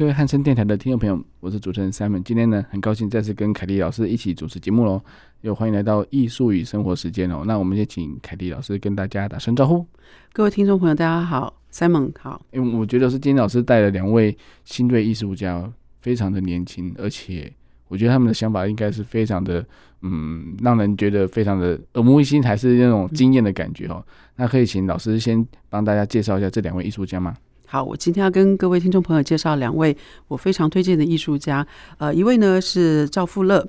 [0.00, 2.22] 各位汉声电台的听众朋友，我是主持人 Simon。
[2.22, 4.98] 今天呢，很高兴再次跟凯蒂老师一起主持节目喽，
[5.42, 7.42] 又欢迎来到艺术与生活时间哦。
[7.46, 9.84] 那我们先请凯蒂老师跟大家打声招呼。
[10.32, 12.40] 各位听众朋友，大家好，Simon 好。
[12.52, 17.52] 因为我觉得是今天老师带了两位新锐艺术家，非常的年轻，而且
[17.88, 19.62] 我觉得他们的想法应该是非常的，
[20.00, 24.02] 嗯，让人觉得非常的耳目一新，还是那种惊艳的感觉哦。
[24.36, 27.36] 那可以请老师先帮大家介绍一下这两位艺术家吗？
[27.72, 31.64] 好，我今天要跟各位听众朋友介绍两位我非常推荐的艺术家。
[31.98, 33.64] 呃，一位呢是赵富乐，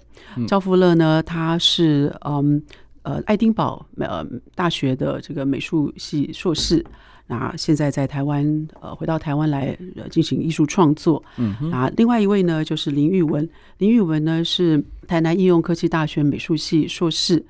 [0.48, 2.60] 赵富乐呢他是嗯
[3.04, 4.26] 呃爱丁堡呃
[4.56, 6.84] 大学的这个美术系硕士，
[7.28, 11.24] 那现在在台湾呃回到台湾来呃进行艺术创作。
[11.38, 13.48] 嗯，啊，另外一位呢就是林玉文，
[13.78, 17.46] 林玉文呢是台南应用科技大学美术系硕士。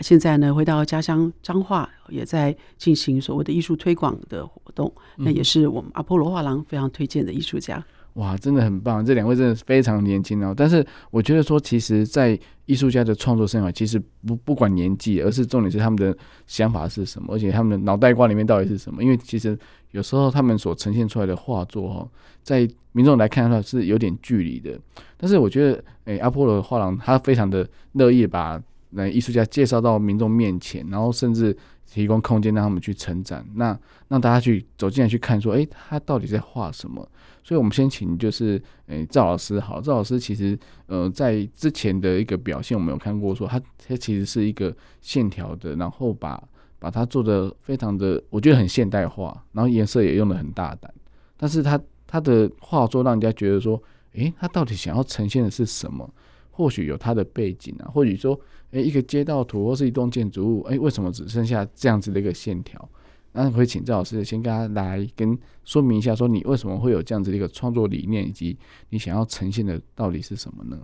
[0.00, 4.92] 现在呢，回到家乡彰化，也在进行所谓的艺术推广的活动。
[5.16, 7.84] 那也是我们阿波罗画廊非常推荐的艺术家。
[8.14, 9.04] 哇，真的很棒！
[9.04, 10.54] 这两位真的是非常年轻哦。
[10.56, 19.04] 但是我觉得说，其实，在艺术家的创作生涯，其实不不管年纪，而是重点是他们的想法是什么，而且他们的脑袋瓜里面到底是什么。
[19.04, 19.58] 因为其实
[19.90, 22.08] 有时候他们所呈现出来的画作，哈，
[22.42, 24.78] 在民众来看的话是有点距离的。
[25.18, 28.60] 但是我觉得，诶，阿波罗画廊他非常的乐意把。
[28.90, 37.06] 那艺术家介绍到民众面前，然后甚至提供空间让他们去成长，那让大家去走进来去看，说，哎、他到底在画什么？
[37.42, 46.42] 所以，我们先请就是，哎、欸，赵老师，好，赵老师其实，呃，在之前的一个表现，我们有看过，说他他其实是一个线条的，然后把
[46.78, 50.92] 把它做的非常的，我觉得很现代化，然后颜色也用的很大胆，
[51.36, 53.80] 但是他他的画作让人家觉得说，
[54.14, 56.08] 哎、欸，他到底想要呈现的是什么？
[56.50, 58.40] 或许有他的背景啊，或许说，
[58.72, 62.88] 诶，一个街道图或是一栋建筑物，诶，为什么只剩下这样子的一个线条？
[63.32, 68.56] 那会请赵老师先跟他来跟说明一下，说你为什么会有这样子的一个创作理念，以及
[68.88, 70.78] 你想要呈现的到底是什么呢？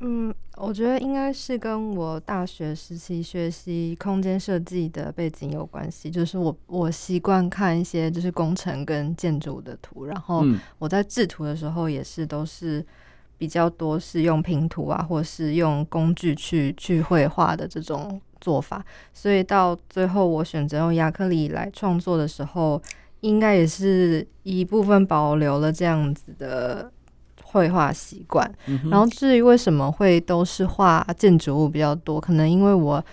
[0.00, 10.44] 嗯，我觉得应该是跟我大学时期学习空间设计的背景有关系，就是我我习惯看一些就是工程跟建筑的图，然后
[10.78, 12.84] 我在制图的时候也是都是。
[13.38, 22.80] 比较多是用拼图啊，或是用工具去去绘画的这种做法，所以到最后我选择用亚克力来创作的时候，
[23.20, 26.90] 应该也是一部分保留了这样子的
[27.42, 28.50] 绘画习惯。
[28.90, 33.04] 然后至于为什么会都是画建筑物比较多，可能因为我。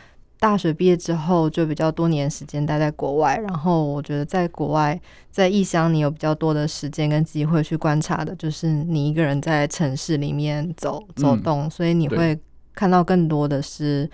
[0.44, 3.38] 大学毕业之后，就比较多年时间待在国外。
[3.38, 5.00] 然后我觉得，在国外，
[5.31, 12.38] 在异乡，你有比较多的时间跟机会去观察的，就是你一个人在城市里面走走动，所以你会
[12.76, 14.09] 看到更多的是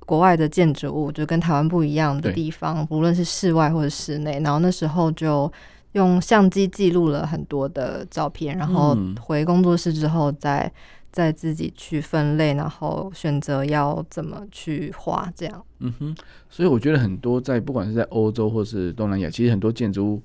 [0.00, 4.38] 国外的建筑物，就跟台湾不一样的地方，无论是室外或者室内。
[4.40, 5.50] 然后那时候就
[5.92, 10.70] 用相机记录了很多的照片，然后回工作室之后再。
[11.12, 15.64] 再自己去分类，然后选择要怎么去画，这样。
[15.78, 16.16] 嗯哼，
[16.48, 20.22] 所以我觉得很多在不管是在欧洲或是东南亚，其实很多建筑物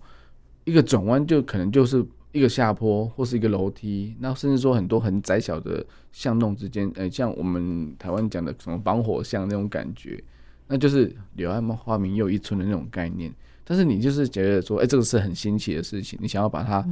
[0.63, 10.21] 一个转弯就可能就是一个下坡或是一个楼梯，那甚至说很多很窄小的巷弄之间，呃，像我们台湾讲的什么防火巷那种感觉，
[10.67, 13.33] 那就是柳暗花明又一村的那种概念。
[13.67, 16.85] 但是你就是觉得说，哎、这个是很新奇的事情，你想要把它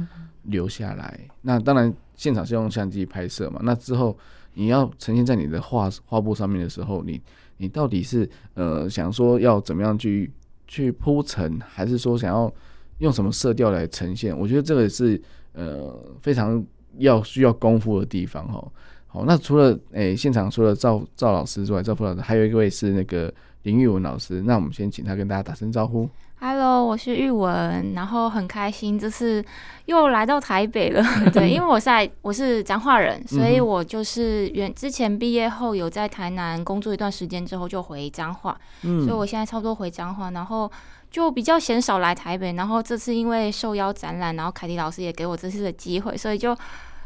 [0.44, 1.20] 留下来。
[1.42, 3.60] 那当然，现场是用相机拍摄嘛。
[3.62, 4.16] 那之后
[4.54, 7.20] 你要呈现在你的画画布上面的时候，你
[7.56, 10.30] 你到底是呃想说要怎么样去
[10.66, 12.52] 去铺陈，还是说想要
[12.98, 14.36] 用什么色调来呈现？
[14.38, 15.20] 我觉得这个是
[15.52, 16.64] 呃非常
[16.98, 18.72] 要需要功夫的地方哈。
[19.06, 23.32] 好，那除了诶、现场除了赵赵老师之外，赵副老师还有一位是那个
[23.62, 24.42] 林玉文老师。
[24.42, 26.08] 那我们先请他跟大家打声招呼。
[26.46, 29.42] Hello，我是玉文，然后很开心这次
[29.86, 31.02] 又来到台北了。
[31.32, 40.70] 对，因为我在我是彰化人，所以我就是原之前毕业后有在台南工作一段时间之后就回彰化，嗯所以我现在差不多回彰化，然后
[41.10, 42.52] 就比较嫌少来台北。
[42.52, 46.54] 然后这次因为受邀展览，然后凯迪老师也给我这次的机会，所以就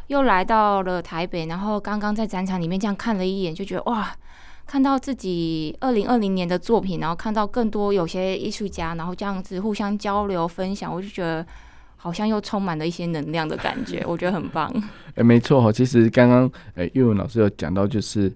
[0.09, 1.47] 又来到了台北。
[1.47, 4.13] 然后刚刚在展场里面这样看了一眼，就觉得哇。
[4.69, 11.45] 看到自己二零二零年的作品，然后看到更多有些艺术家，然后这样子互相交流分享，我就觉得
[11.97, 14.71] 好像又充满了一些能量的感觉， 我觉得很棒。
[15.13, 18.31] 哎、欸，没错哈，其实刚刚哎韵文老师有讲到，就是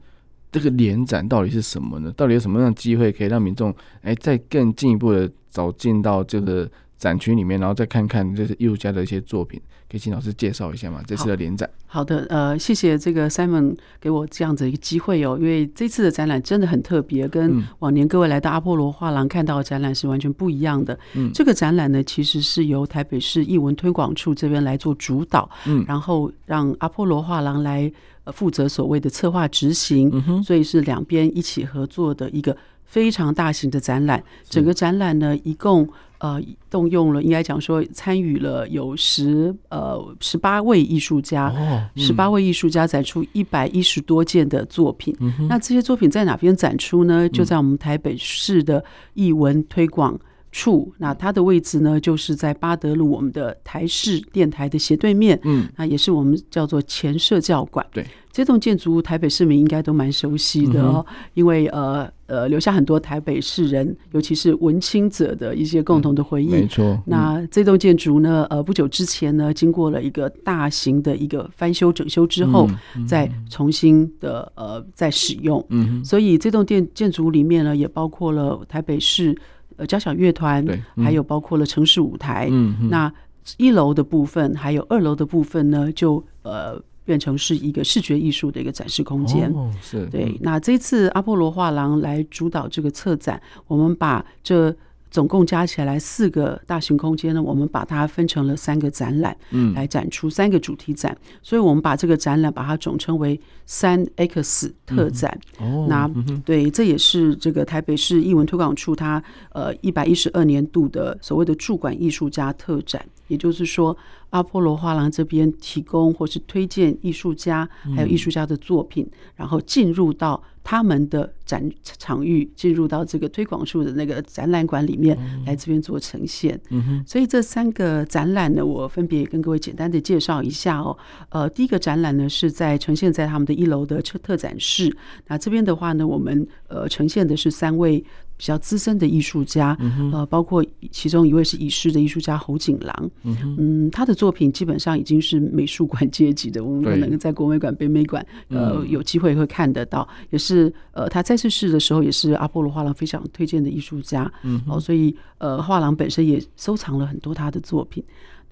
[0.50, 2.10] 这个联展到底是什么呢？
[2.16, 9.60] 到底有什么样的机会可以让民众哎再更进一步的走进到这个展区里面，然后再看看这是艺术家的一些作品？
[9.92, 11.02] 可以请老师介绍一下吗？
[11.06, 11.68] 这次的联展。
[11.86, 20.98] 好的，呃，谢谢这个 Simon 给我这样子一个机会哦，因为这次的展览真的很特别，跟往年各位来到阿波罗画廊看到的展览是完全不一样的。
[21.12, 27.92] 嗯，这个展览呢，其实是由台北市艺文推广处这边来做主导，嗯，然后让阿波罗画廊来
[28.32, 32.56] 负责所谓的策划执行，嗯哼，所以是两边一起合作的一个
[32.86, 34.24] 非常大型的展览。
[34.48, 35.86] 整个展览呢，一共。
[36.22, 36.40] 呃，
[36.70, 41.52] 动用了应该讲说参与了有十呃十八位艺术家，
[41.96, 45.12] 十八、哦嗯、位艺术家展出一百一十多件的作品。
[45.18, 47.28] 嗯、那这些作品在哪边展出呢？
[47.28, 48.84] 就在我们台北市的
[49.14, 50.16] 艺文推广
[50.52, 50.92] 处。
[50.92, 55.36] 嗯、那它的位置呢，就是在八德路我们的台式电台的斜对面。
[55.42, 57.84] 嗯，那也是我们叫做前社教馆。
[57.92, 58.06] 对。
[58.30, 66.48] 这栋建筑物，台北市民应该都蛮熟悉的哦，嗯、因为呃呃，留下很多台北市人，尤其是文青者的一些共同的回忆。
[66.48, 66.84] 嗯、没错。
[66.86, 75.62] 嗯、那这栋建筑呢，呃，不久之前呢，经过了一个大型的一个翻修整修之后，嗯、再重新的呃再使用。
[75.68, 76.02] 嗯。
[76.02, 79.36] 所以这栋建建筑里面呢，也包括了台北市
[79.76, 82.48] 呃交响乐团，还有包括了城市舞台。
[82.50, 82.88] 嗯哼。
[82.88, 83.12] 那
[83.58, 86.82] 一楼的部分，还有二楼的部分呢，就呃。
[87.04, 90.38] 变成是一个视觉艺术的一个展示空间，哦、是对。
[90.40, 94.74] 那这次阿波罗画廊来主导这个策展，我们把这
[95.12, 101.16] 总共加起来四个大型空间呢，我们把它分成了三个展览，嗯，来展出三个主题展。
[101.20, 105.38] 嗯、所以我们把这个展览把它总称为三 X 特展。
[105.58, 106.10] 哦，那
[106.46, 113.04] 对，这也是这个台北市艺文推广处它呃一百一十二年度的所谓的驻馆艺术家特展。
[113.28, 113.96] 也就是说，
[114.30, 126.60] 阿波罗画廊这边提供或是推荐艺术家，还有艺术家的作品，然后进入到他们的展场域，进入到这个推广处的那个展览馆里面来这边做呈现。
[127.06, 130.96] 所以这三个展览呢，我分别跟各位简单的介绍一下哦。
[131.30, 134.96] 呃，第一个展览呢是在呈现在他们的一楼的特特展室。
[135.26, 138.04] 那这边的话呢，我们呃呈现的是三位。
[138.42, 139.78] 比较资深的艺术家，
[140.12, 150.08] 呃，包括其中一位是已逝的艺术家侯景郎，嗯，他的作品基本上已经是美术馆阶级的，我们可能在国美馆、北美馆，呃，有机会会看得到。
[150.30, 154.28] 也是呃，他在世世的时候，也是阿波罗画廊非常推荐的艺术家，
[154.66, 158.02] 哦，所以呃，画廊本身也收藏了很多他的作品。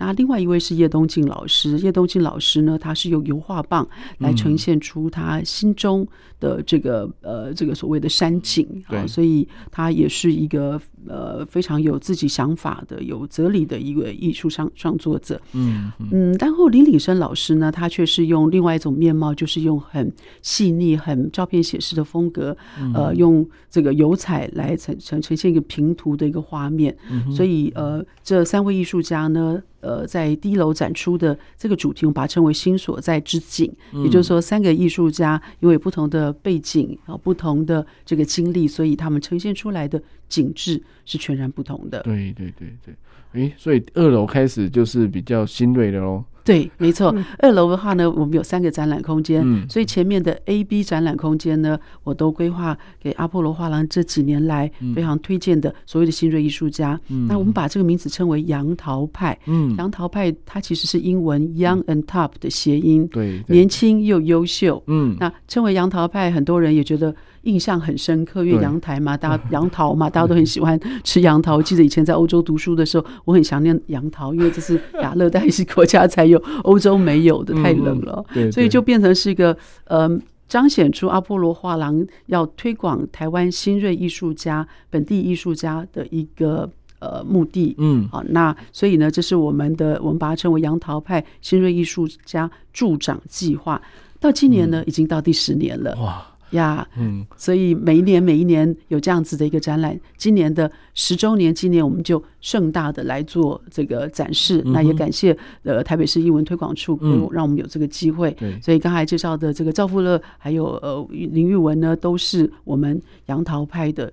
[0.00, 3.86] 那另外一位是叶东进老师，叶东进老师呢，他是用油画棒
[4.16, 6.08] 来呈现出他心中
[6.40, 15.38] 的这个呃这个所谓的山景啊，所以他也是一个呃非常有自己想法的、有哲理的一位艺术创创作者。
[15.52, 20.10] 嗯嗯，然后林岭生老师呢，他却是用另外一种面貌，就是用很
[20.40, 22.56] 细腻、很照片写实的风格，
[22.94, 26.96] 呃，用这个油彩来呈呈呈现一个平涂的一个画面。
[27.36, 29.62] 所以呃，这三位艺术家呢。
[29.80, 33.72] 呃，在第一楼展出的这个主题，我们把它称为“心所在之景”，
[34.04, 42.00] 也就是说，三个艺术家因为不同的背景啊，不同的这个经历，所以他们呈现出来的景致是全然不同的。
[42.02, 42.94] 对对对对，
[43.32, 46.24] 诶，所以二楼开始就是比较新锐的喽。
[46.50, 47.14] 对，没错。
[47.38, 56.98] 二楼的话呢，我们有三个展览空间，嗯、所以前面的 A、B 展览空间呢，我都规划给阿波罗画廊这几年来非常推荐的所谓的新锐艺术家。
[57.08, 59.38] 嗯、那我们把这个名字称为“杨桃派”。
[59.46, 64.82] 嗯，杨桃派它其实是英文 “young and top” 的谐音，对，年轻又优秀。
[64.88, 67.14] 嗯，那称为杨桃派，很多人也觉得。
[67.42, 71.56] 印象很深刻，因为阳台嘛，大家 杨桃嘛，大家都很喜欢吃杨桃。
[71.56, 78.24] 我 记得以前在欧洲读书的时候，我很想念杨桃，因为这是亚热带系国家才有，欧洲没有的， 太冷了。
[78.52, 80.10] 所以就变成是一个呃，
[80.48, 86.68] 彰显出阿波罗画廊要推广台湾新锐艺术家、本地艺术家的一个
[86.98, 87.74] 呃目的。
[87.78, 93.80] 嗯，好，那所以呢，这是我们的，我们把它称为杨桃派新锐艺术家助长计划。
[94.18, 95.96] 到今年呢，已经到第十年了。
[95.96, 96.26] 哇！
[96.50, 104.62] 呀，嗯，所以每一年每一年有这样子的一个展览，今年的十周年纪念，我们就盛大的来做这个展示。
[104.66, 106.98] 那也感谢呃台北市艺文推广处，
[107.32, 108.36] 让我们有这个机会。
[108.62, 114.12] 所以刚才介绍的这个赵富乐还有呃林玉文呢，都是我们杨桃派的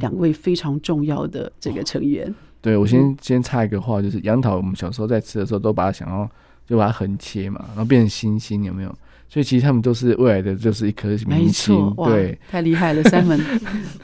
[0.00, 2.34] 两位非常重要的这个成员。
[2.60, 6.28] 对，我先先插一个话，就是杨桃，我们小时候在吃的时候都把它想要
[6.66, 8.94] 就把它横切嘛，然后变成星星，有没有？
[9.28, 11.94] 所以其实他们都是未来的，就是一颗明星。
[11.96, 13.38] 对，太厉害了，Simon，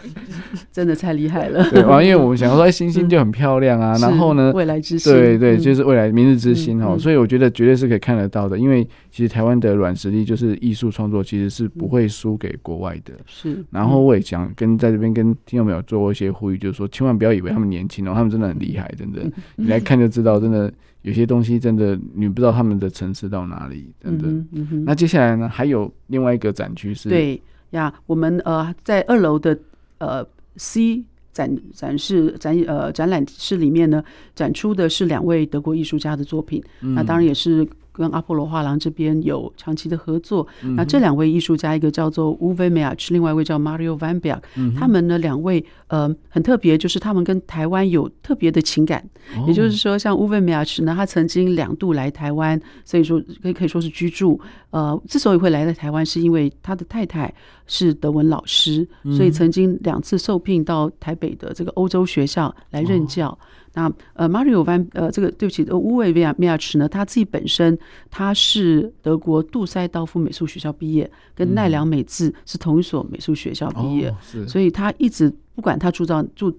[0.70, 1.68] 真的太厉害了。
[1.70, 6.98] 对，因为我们想说，哎，星星就很漂亮啊，然后呢，未来之星，对对，就是未来明日之星哦。
[6.98, 13.14] 所以我觉得绝对是可以看得到的，因为其实台湾的软实力就是艺术创作，其实是不会输给国外的。
[13.24, 13.64] 是。
[13.70, 19.22] 然后我也想跟在这边跟听众朋友做一些呼吁，就是说，千万不要以为他们年轻哦，他们真的很厉害，真的，
[19.56, 20.70] 你来看就知道，真的。
[21.04, 24.26] 有些东西真的你不知道他们的层次到哪里，真的。
[24.26, 27.08] 嗯嗯、那接下来呢，还有另外一个展区是？
[27.08, 29.58] 对呀，我们呃在二楼的
[29.98, 34.02] 呃 C 展展示展呃展览室里面呢，
[34.34, 36.60] 展出的是两位德国艺术家的作品。
[36.80, 37.64] 嗯、那当然也是。
[37.94, 49.08] 跟阿波罗画廊这边有长期的合作，嗯、那这两位艺术家，一个叫做 Uwe Meertsch，另外一位叫 Mario Weinberg，、嗯、他们呢两位呃很特别，就是他们跟台湾有特别的情感。
[49.36, 54.40] 哦、也就是说，像 Uwe Meertsch 呢，他曾经两度来台湾，所以说可以可以说是居住。
[54.70, 57.32] 呃，之所以会来到台湾，是因为他的太太
[57.68, 63.28] 是德文老师，嗯、所以曾经两次受聘到台北的这个欧洲学校来任教。
[63.28, 63.38] 哦
[63.74, 67.78] 那呃，Mario Van 呃，这个对不起，呃，乌维维亚米尔茨呢，他自己本身
[68.10, 74.14] 他是德国杜塞道夫美术学校毕业，跟奈良美智是同一所美术学校毕业，
[74.48, 76.56] 所以他一直不管他住到住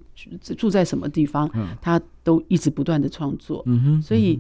[0.57, 4.39] 住在什么地方，嗯、他都一直不断的创作，嗯哼，所以。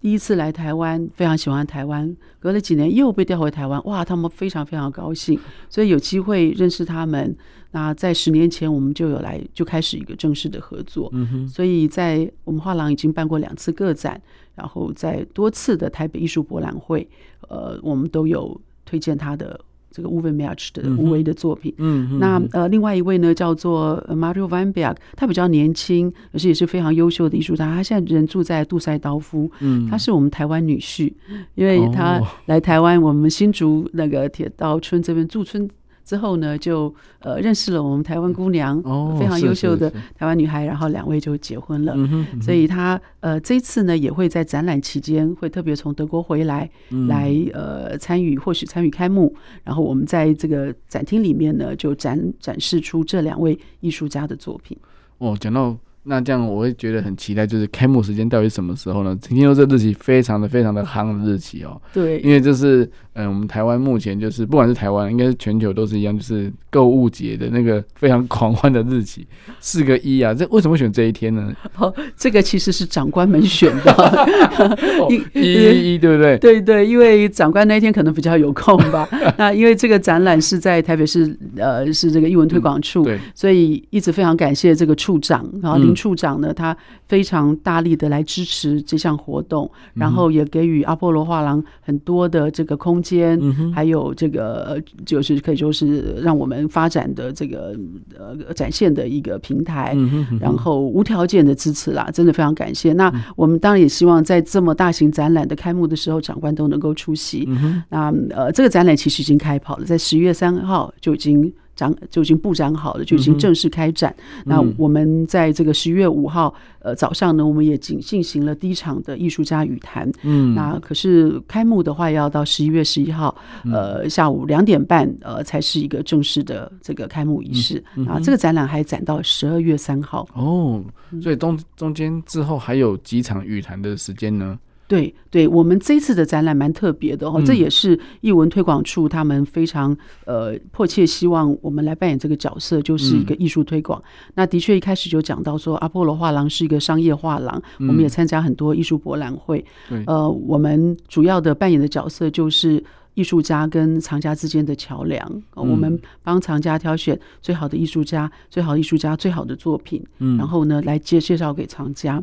[0.00, 2.16] 第一次来台湾，非常喜欢台湾。
[2.38, 5.38] 隔了几年又被调回台湾，哇，他们非常非常高兴，
[5.68, 7.36] 所以有机会认识他们。
[7.72, 11.10] 那在十年前，我们就有来，就开始一个正式的合作。
[11.12, 11.48] 嗯哼。
[11.48, 14.20] 所以在我们画廊已经办过两次个展，
[14.54, 17.08] 然后在多次的台北艺术博览会，
[17.48, 19.60] 呃，我们都有推荐他的。
[19.96, 27.64] 这个 Uwe Meertsch 的无为的作品，嗯，嗯那呃，另外一位呢叫做 Mario Vanberg，他比较年轻，而且也是非常优秀的艺术家。
[27.64, 31.10] 他现在人住在杜塞道夫，嗯，他是我们台湾女婿，
[31.54, 35.66] 因为他来台湾，我们新竹那个铁道村这边驻村。
[36.06, 41.94] 之后呢，就呃认识了我们台湾姑娘，哦、非常优秀的台湾女孩，然后两位就结婚了。
[41.96, 49.34] 嗯嗯、所以她呃这一次呢，也会在展览期间会特别从德国回来，嗯、来呃参与，或许参与开幕。
[49.64, 54.78] 然后我们在这个展厅里面呢，就展展示出这两位艺术家的作品。
[55.18, 55.76] 哦，讲到。
[56.08, 59.12] 那这样我会觉得很期待，就是开幕时间到底什么时候呢？
[59.16, 61.82] 听说这日期非常的非常的夯的日期哦。
[61.92, 69.26] 对，因为就是嗯、呃，我们台湾目前就是不管是台湾，应该是全球都是一样，就是购物节的那个非常狂欢的日期，
[69.58, 71.52] 四个一啊，这为什么选这一天呢？
[71.76, 76.38] 哦，这个其实是长官们选的，一一一对不对？
[76.38, 79.08] 对对，因为长官那一天可能比较有空吧。
[79.36, 85.96] 那因为这个展览是在台北市，呃，是这个艺文推广处，嗯、对，所以一直非常感谢这个处长，然后林。
[85.96, 86.76] 处长呢，他
[87.08, 97.74] 非常大力的来支持这项活动，然后也给予阿波罗画廊很多的这个空间，嗯、还有这个就是可以说是让我们发展的这个
[98.18, 102.92] 呃展现的一个平台，嗯、哼哼然后无条件的支持啦，真的非常感谢。
[102.92, 107.44] 那我们当然也希望在这么大型展览的开幕的时候，长官都能够出席。
[107.48, 111.52] 嗯、那呃，这个展览其实已经开跑了，在十一月三号就已经。
[111.76, 114.12] 展就已经布展好了，就已经正式开展。
[114.38, 120.10] 嗯、那我们在这个十一月五号呃早上呢，我们也仅进行了第一场的艺术家语谈。
[120.22, 123.36] 嗯，那可是开幕的话要到十一月十一号，
[123.70, 127.84] 呃下午两点半呃才是一个正式的这个开幕仪式。
[128.08, 130.26] 啊，这个展览还展到十二月三号。
[130.34, 130.82] 哦，
[131.22, 134.58] 所以中中间之后还有几场语谈的时间呢？
[134.88, 144.00] 对对，我们这次的展览蛮特别的哦，这也是艺文推广处他们非常呃迫切希望我们来扮演这个角色，就是一个艺术推广。
[144.34, 149.64] 那的确一开始就讲到说，阿波罗画廊是一个商业画廊，我们也参加很多艺术博览会。
[150.06, 152.82] 呃，我们主要的扮演的角色就是
[153.14, 155.42] 艺术家跟藏家之间的桥梁。
[155.54, 160.00] 我们帮藏家挑选最好的艺术家、最好艺术家、最好的作品，
[160.38, 162.22] 然后呢来介介绍给藏家。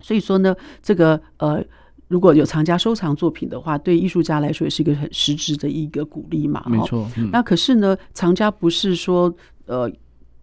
[0.00, 1.60] 所以说呢，这个呃。
[2.10, 6.60] 如果有藏家收藏作品的话，对艺术家来说也是一个很实质的一个鼓励嘛。
[6.66, 7.08] 没错。
[7.16, 9.32] 嗯、那可是呢，藏家不是说
[9.66, 9.88] 呃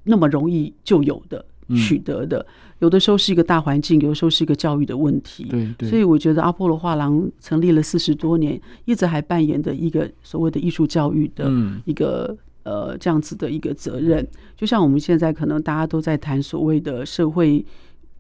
[0.04, 1.46] 那么容易就有的
[1.76, 2.46] 取得的，嗯、
[2.80, 5.44] 有的时候是一个大环境，有的时候是一个教育的问题。
[5.50, 5.90] 对对。
[5.90, 11.52] 所以我觉得阿波罗画廊成立了四十多年，一直还扮演的一个所谓的艺术教育的
[11.84, 12.34] 一个、
[12.64, 14.26] 嗯、呃这样子的一个责任。
[14.56, 17.66] 就像我们现在可能大家都在谈所谓的社会。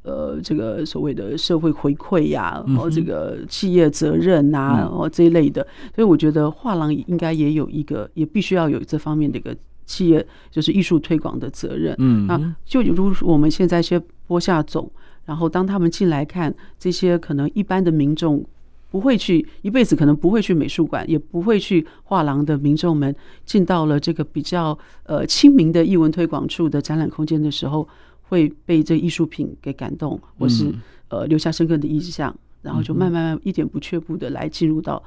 [0.07, 5.61] 呃，这个所谓的社会回馈呀、啊，然后这个企业责任呐、啊，然后这一类的，
[5.93, 9.53] 所以我觉得画廊应该也有一个，也必须要有这方面的一个
[9.85, 11.93] 企业，就是艺术推广的责任。
[11.97, 14.89] 嗯，那就如我们现在先播下种，
[15.25, 18.41] 然后当他们进来看这些可能一般的民众
[18.89, 23.13] 不会去一辈子可能不会去美术馆，也不会去画廊的民众们，
[23.45, 27.85] 进到了这个比较呃亲民的艺文推广处的展览空间的时候，
[28.27, 30.73] 会被这艺术品给感动，或是
[31.09, 35.01] 呃留下深刻的印象，然后就慢慢一点不却步的来进入到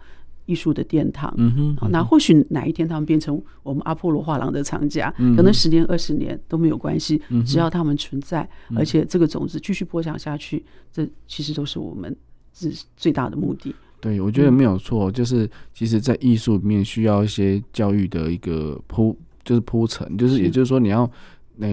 [0.47, 1.33] 艺术的殿堂。
[1.37, 12.15] 嗯哼，那或许哪一天他们变成我们阿波罗画廊的藏家，可能十年二十年都没有关系，只要他们存在，而且这个种子继续播讲下去，这其实都是我们
[12.53, 13.75] 是最大的目的。
[14.01, 21.09] 对，我觉得没有错，就是其实，在艺术里面需要一些教育的一个铺，就是铺陈，就是也就是说，你要
[21.57, 21.69] 那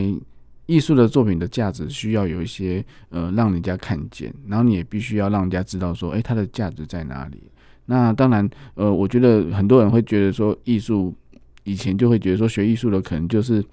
[0.67, 7.41] 艺术的作品的价值需要有一些呃，让人家看见，然后你也必须要让人家知道说，哎，它的价值在哪里。
[7.85, 11.15] 那当然，呃，我觉得很多人会觉得说，艺术
[11.63, 13.63] 以前就会觉得说，学艺术的可能就是，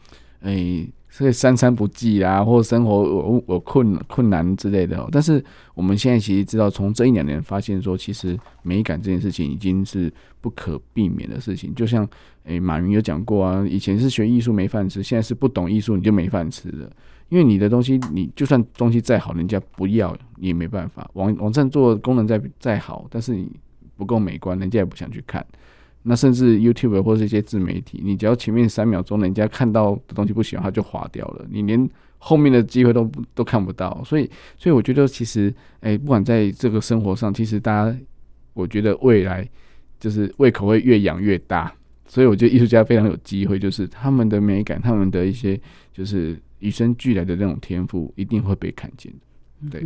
[0.40, 0.88] 哎。
[1.16, 5.08] 所以三餐不济啊，或生活有有困困难之类的。
[5.12, 5.42] 但是
[5.72, 11.72] 我们现在其实知道，从这一两年发现说，其实美感这件事情已经是不可避免的事情。
[11.72, 12.04] 就像
[12.46, 16.90] 诶、马云有讲过啊，以前是学艺术没饭吃，现在是不懂艺术你就没饭吃了。
[17.28, 21.08] 因为你的东西，你就算东西再好，人家不要也没办法。
[21.14, 23.48] 网网站做功能再再好，但是你
[23.96, 25.46] 不够美观，人家也不想去看。
[26.06, 34.02] 那甚至 YouTube 或是一些自媒体，你只要前面三秒钟人家看到的东西不喜欢，他就划掉了，你连后面的机会都都看不到。
[34.04, 37.98] 所以，所以我觉得其实，哎、不管在这个生活上，其实大家，
[38.52, 39.48] 我觉得未来
[39.98, 41.72] 就是胃口会越养越大。
[42.06, 45.58] 所以，我觉得艺术家非常有机会，就是他们的美感，他们的一些
[45.90, 49.10] 就是与生俱来的那种天赋，一定会被看见。
[49.70, 49.82] 对，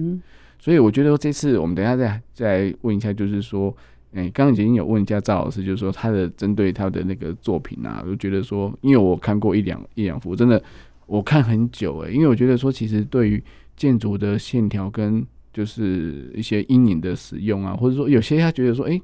[0.59, 3.73] 所以我觉得这次我们等一下再再问一下，就是说。
[4.15, 10.63] 哎，刚刚已经有问一下赵老师，就是说他的针对他的那个作品啊，我就觉得说，因为我看过一两一两幅，真的
[11.07, 13.43] 我看很久哎，因为我觉得说，其实对于
[13.77, 19.01] 建筑的线条跟就是一些阴影的使用啊，或者说有些他觉得说，哎，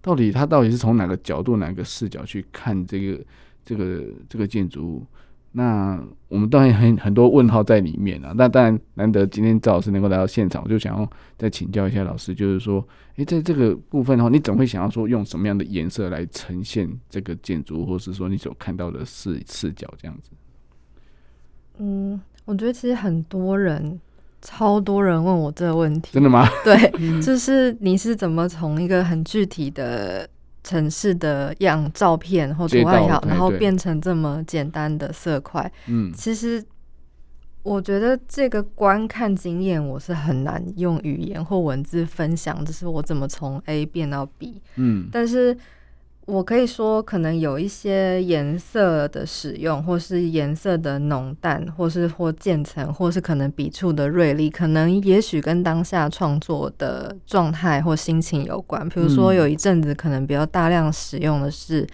[0.00, 3.20] 到底他到底是从哪个角度、哪个视角去看这个
[3.64, 5.06] 这个这个建筑物？
[5.52, 8.32] 那我们当然很很多问号在里面啊。
[8.36, 20.30] 那当然难得今天赵老师能够来到现场，我就想要再请教一下老师，就是说，诶，在这个部分的话，你总会想要说用什么样的颜色来呈现这个建筑，或是说你所看到的视视角这样子？
[21.78, 24.00] 嗯，我觉得其实很多人，
[24.40, 26.10] 超多人问我这个问题。
[26.12, 26.46] 真的吗？
[26.64, 30.28] 对，就是你是怎么从一个很具体的。
[30.62, 35.70] 城市的样照片或图案也好，然后变成这么简单的色块。
[35.86, 36.64] 嗯，其实
[37.62, 44.60] 我觉得这个观看经验我是很难用语言或文字分享，就是我怎么从 A 变到 B。
[44.76, 45.56] 嗯，但是。
[46.30, 58.88] 我可以说，可能有一些颜色的使用，或是颜色的浓淡，或是或渐层，或是可能笔触的锐利，可能也许跟当下创作的状态或心情有关。
[58.88, 61.84] 比如说，有一阵子可能比较大量使用的是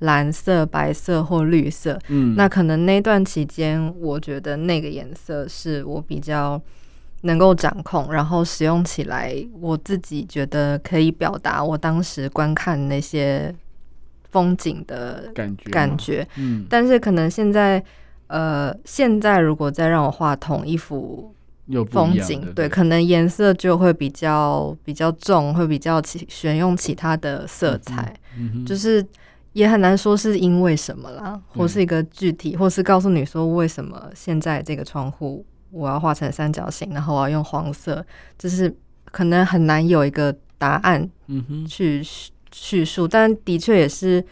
[0.00, 6.60] 蓝色、白色或绿色，嗯，那可能那段期间，我觉得那个颜色是我比较
[7.22, 13.54] 能够掌控，然后使用起来，我自己觉得可以表达我当时观看那些。
[14.36, 17.82] 风景的感觉，感觉，嗯，但是可能现在，
[18.26, 21.34] 呃，现在如果再让我画同一幅
[21.90, 29.02] 风景，对，对，可能颜色就会比较比较重，会比较其选用其他的色彩，嗯嗯、就是
[29.54, 38.04] 也很难说是因为什么啦，或是一个具体，或是告诉你说为什么现在这个窗户我要画成三角形，然后我要用黄色，
[38.36, 38.70] 就是
[39.10, 42.04] 可能很难有一个答案，嗯哼，去。
[42.52, 44.24] 叙述，但的确也是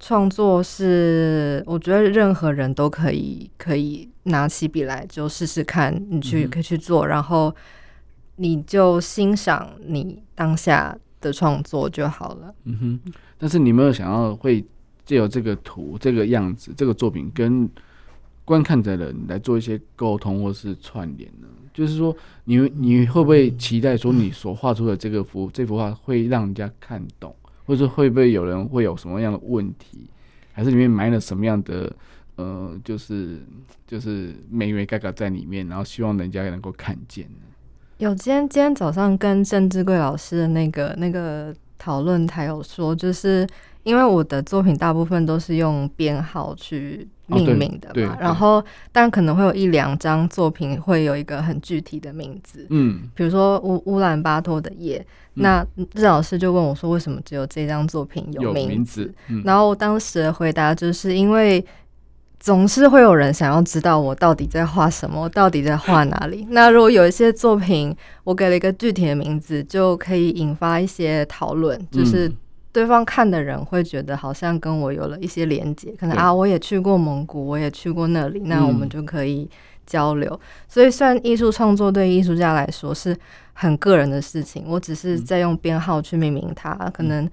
[0.00, 7.54] 创作是，我觉得任何人都可以可以拿起笔来就试试看，你去可以去做，然后
[8.36, 12.54] 你就欣赏你当下的创作就好了。
[12.64, 14.64] 嗯哼，但是你没有想要会
[15.04, 17.68] 借由这个图、这个样子、这个作品跟
[18.48, 21.46] 观看的人来做一些沟通或是串联呢？
[21.74, 30.08] 就是说，你你会不会期待说，你所画出的这个幅这幅画会让人家看懂，或者会不会有人会有什么样的问题，
[30.54, 31.92] 还是里面埋了什么样的
[32.36, 33.38] 呃，就是
[33.86, 37.46] 就是眉眉角角在里面，然后希望人家能够看见呢？
[37.98, 43.46] 有，今天今天早上跟郑志贵老师的那个那个讨论台有说，就是。
[43.88, 59.10] 因为我的作品大部分都是用编号去命名的嘛，然后但可能会有一两张作品会有一个很具体的名字，嗯，比如说乌乌兰巴托的夜，那日老师就问我说，为什么只有这张作品有名字？
[59.42, 61.64] 然后我当时的回答就是因为
[62.40, 66.46] 总是会有人想要知道我到底在画什么，我到底在画哪里。
[66.52, 72.30] 那如果有一些作品，我给了一个具体的名字，就可以引发一些讨论，就是
[72.72, 79.48] 对方看的人会觉得好像跟我有了一些连接，可能啊，我也去过蒙古，我也去过那里，那我们就可以
[79.86, 80.40] 交流。
[80.68, 83.16] 所以，虽然艺术创作对艺术家来说是
[83.52, 87.28] 很个人的事情，我只是在用编号去命名它，可能。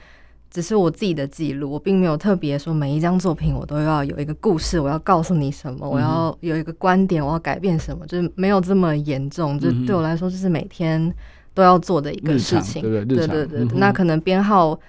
[0.52, 9.60] 只是我自己的记录，我并没有特别说每一张作品我都要有一个故事，我要告诉你什么，我要有一个观点，我要改变什么，就是没有这么严重。
[9.60, 11.14] 就对我来说，就是每天
[11.54, 12.82] 都要做的一个事情。
[12.82, 14.80] 对对对对，那可能编号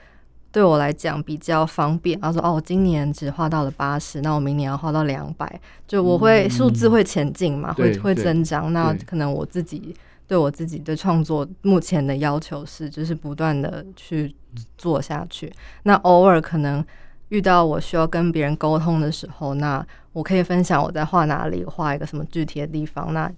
[0.56, 2.18] 对我来讲比较方便。
[2.18, 8.72] 他说：“哦，我今年只画到了八十，那我明年要画到两百，就我会数字会前进嘛，会会增长。
[8.72, 9.94] 那可能我自己。”
[10.26, 14.34] 对我自己的创作，目前的要求是，就是不断的去
[14.78, 15.52] 做下去。
[15.82, 16.84] 那偶尔可能
[17.28, 23.30] 遇到我需要跟别人沟通的时候，那我可以分享我在画哪里，画一个什么具体的地方，那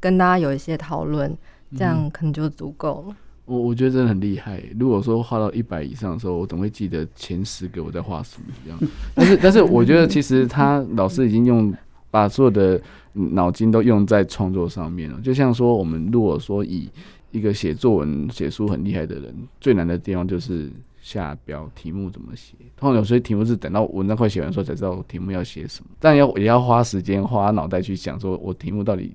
[0.00, 1.34] 跟大家有一些讨论，
[1.78, 3.16] 这样可能就足够了。
[3.46, 4.62] 我我觉得真的很厉害。
[4.78, 8.78] 如果说画到一百以上的时候，我总会记得前十个我在画什么这样。
[9.14, 11.72] 但是但是，我觉得其实他老师已经用
[12.10, 12.80] 把所有的。
[13.16, 16.90] 脑筋都用在创作上面了，就像说，我们如果说以
[17.30, 20.68] 一个写作文、写书很厉害的人，最难的地方就是
[21.00, 22.54] 下标题目怎么写。
[22.76, 29.14] 通常有些题目是等到文章快写完的时候才知道题目要写什么，但要也要花时间、花脑袋去想，说我题目到底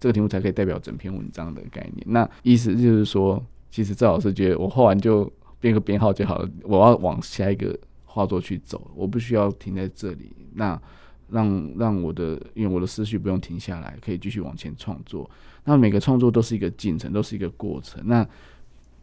[0.00, 2.04] 这个题目才可以代表整篇文章的概念。
[2.04, 3.40] 那意思就是说，
[3.76, 10.34] 其实赵老师觉得我画完就编个编号就好了，我要往下一个画作去走，我不需要停在这里。
[10.54, 10.80] 那
[11.28, 15.28] 让让我的，因为我的思绪不用停下来，可以继续往前创作。
[15.62, 18.00] 那每个创作都是一个进程，都是一个过程。
[18.06, 18.26] 那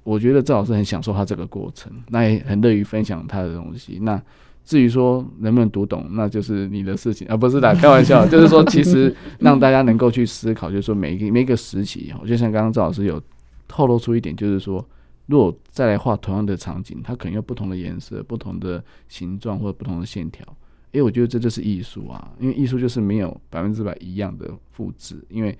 [0.03, 3.99] 我觉得赵老师很享受他这个过程，那也很乐于分享他的东西。
[4.01, 4.19] 那
[4.65, 8.25] 至于说能不能读懂，那就是你的事情啊，不是的，开玩笑。
[8.27, 13.21] 就是说，其实让大家能够去思考，就是说每一个每一个时期，我就像刚刚赵老师有
[13.73, 14.87] 透露出一点，就是说，
[15.25, 20.45] 如果再来画同样的场景，它可能有不同的颜色、不同的形状或者不同的线条。
[20.91, 25.57] 因为我觉得这就是艺术啊，因为艺术就是没有百分之百一样的复制，因为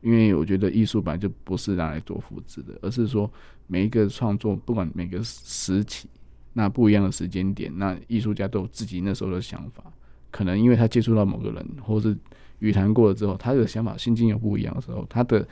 [0.00, 3.28] 因为我觉得艺术本来就不是拿来做复制的，而是说
[3.66, 6.08] 每一个创作，不管每个时期，
[6.52, 9.82] 那不一样的时间点，那艺术家都有自己那时候的想法，
[10.30, 12.16] 可能因为他接触到某个人，或是
[12.60, 15.44] 语谈过了之后，他的想法心境又不一样的时候，他的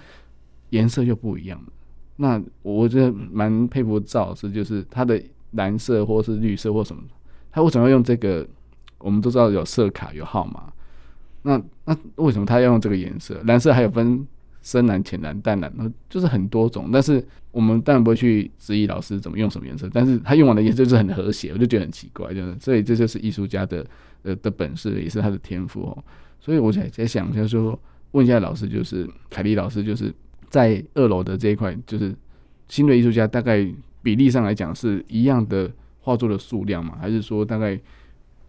[0.71, 1.61] 颜色就不一样。
[2.17, 5.21] 那我觉得蛮佩服赵老师，就是他的
[5.53, 7.03] 蓝色或是绿色或什么，
[7.51, 8.47] 他为什么要用这个？
[8.99, 10.73] 我们都知道有色卡有号码，
[11.43, 13.39] 那那为什么他要用这个颜色？
[13.45, 14.27] 蓝色还有分
[14.63, 15.71] 深蓝、浅蓝、淡蓝，
[16.09, 16.89] 就是很多种。
[16.91, 23.85] 但是我们当然不会去质疑老师怎么用什么颜色，但是他用完的颜色就是很和谐，我就觉得很奇怪，就是所以这就是艺术家的
[24.23, 26.05] 呃的本事，也是他的天赋哦。
[26.41, 27.79] 所以我在在想，就是说
[28.13, 30.11] 问一下老师，就是凯丽老师，就是
[30.55, 32.15] 在二楼的这一块，就是
[32.69, 33.67] 新锐艺术家大概
[34.03, 36.97] 比例上来讲是一样的画作的数量嘛？
[37.01, 37.81] 还是说大概？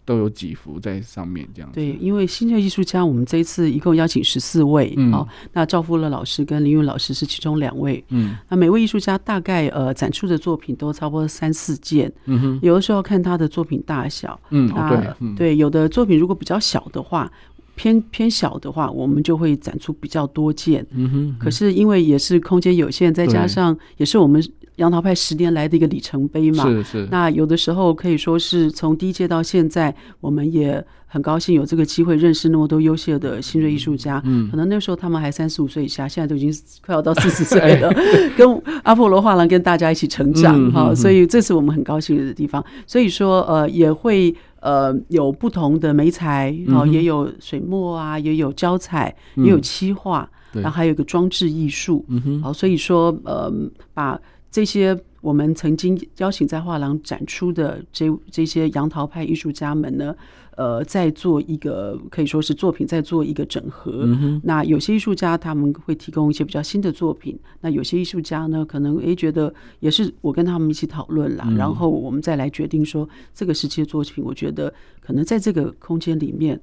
[0.06, 1.74] 都有几幅在上面这样子。
[1.74, 17.28] 对，因为新锐艺术家，我们这一次一共邀请十四位，嗯、哦，那赵富乐老师跟林云老师是其中两位，嗯，那每位艺术家大概呃展出的作品都差不多三四件，嗯哼，有的时候看他的作品大小，嗯，那对，嗯、对，有的作品如果比较小的话，
[17.76, 24.42] 偏偏小的话，我们就会展出比较多件，嗯哼，嗯可是因为也是空间有限，再加上也是我们。
[24.76, 27.08] 杨桃派十年来的一个里程碑嘛，是是。
[27.10, 34.20] 那有的时候可以说是从第一届到现在，我们也很高兴有这个机会认识那么多优秀的新锐艺术家。
[34.26, 36.52] 嗯，可能那时候他们还三十五岁以下，现在都已经
[36.84, 37.90] 快要到四十 岁了，
[38.36, 38.46] 跟
[38.82, 42.62] 阿波罗画廊跟大家一起成长哈，所以这是我们很高兴的地方。
[42.86, 44.34] 所以说呃也会
[44.66, 52.04] 呃有不同的媒材，然后也有水墨啊，也有胶彩，也有漆画，然后还有一个装置艺术。
[52.08, 53.52] 嗯哼，好，所以说呃
[53.94, 54.20] 把。
[54.48, 60.14] 这些我们曾经邀请在画廊展出的这这些杨桃派艺术家们呢，
[60.56, 64.04] 呃，在做一个可以说是作品，在做一个整合。
[64.04, 76.60] 嗯、那有些艺术家他们会提供一些比较新的作品，那有些艺术家呢，可能诶觉得也是我跟他们一起讨论啦，嗯、然后我们再来决定说这个时期的作品，我觉得可能在这个空间里面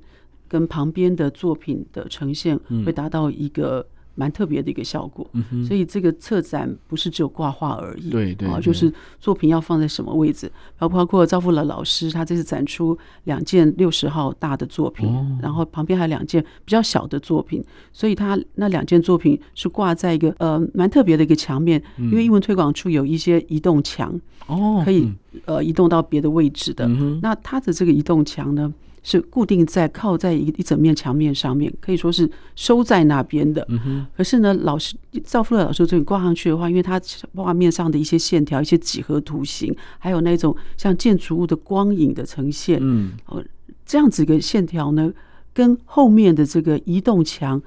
[0.47, 3.86] 跟旁边的作品的呈现会达到一个。
[4.15, 25.12] 蛮特别的一个效果，嗯、所以这个策展不是只有挂画而已，对对，对，啊，就是作品要放在什么位置，包包括赵富乐老师，他这次展出两件六十号大的作品，哦、然后旁边还有两件比较小的作品，所以他那两件作品是挂在一个呃蛮特别的一个墙面，嗯、因为英文推广处有一些移动墙，哦，可以
[25.45, 28.71] 呃移动到别的位置的，嗯、那他的这个移动墙呢？
[29.03, 33.63] 是固定在靠在一一整面墙面上面，可以说是收在那边的。
[33.69, 34.05] 嗯。
[34.17, 36.99] 可是呢，老师赵富乐老师这里挂上去的话，因为它
[37.35, 43.43] 画面上的一些线条、一些几何图形，还有那种像建筑物的光影的呈现，嗯，哦，
[43.85, 45.13] 这样子一个线条呢，
[45.53, 47.61] 跟后面的这个移动墙。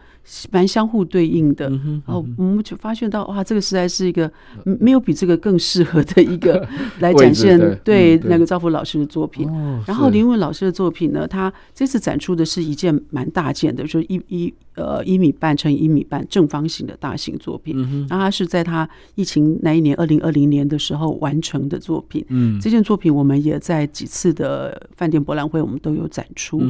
[0.51, 1.69] 蛮相互对应的，
[2.05, 4.31] 然后我们就发现到哇，这个实在是一个
[4.65, 6.67] 没有比这个更适合的一个
[6.99, 9.49] 来展现对那个赵福老师的作品。
[9.87, 17.77] 然后林文老师的作品呢，他这次展出的是一件蛮大件的，就是一一呃一米半乘一米半正方形的大型作品。
[18.09, 22.25] 然后他是在他疫情那一年二零二零年的时候完成的作品。
[22.31, 26.61] 嗯，这件作品我们也在几次的饭店博览会我们都有展出。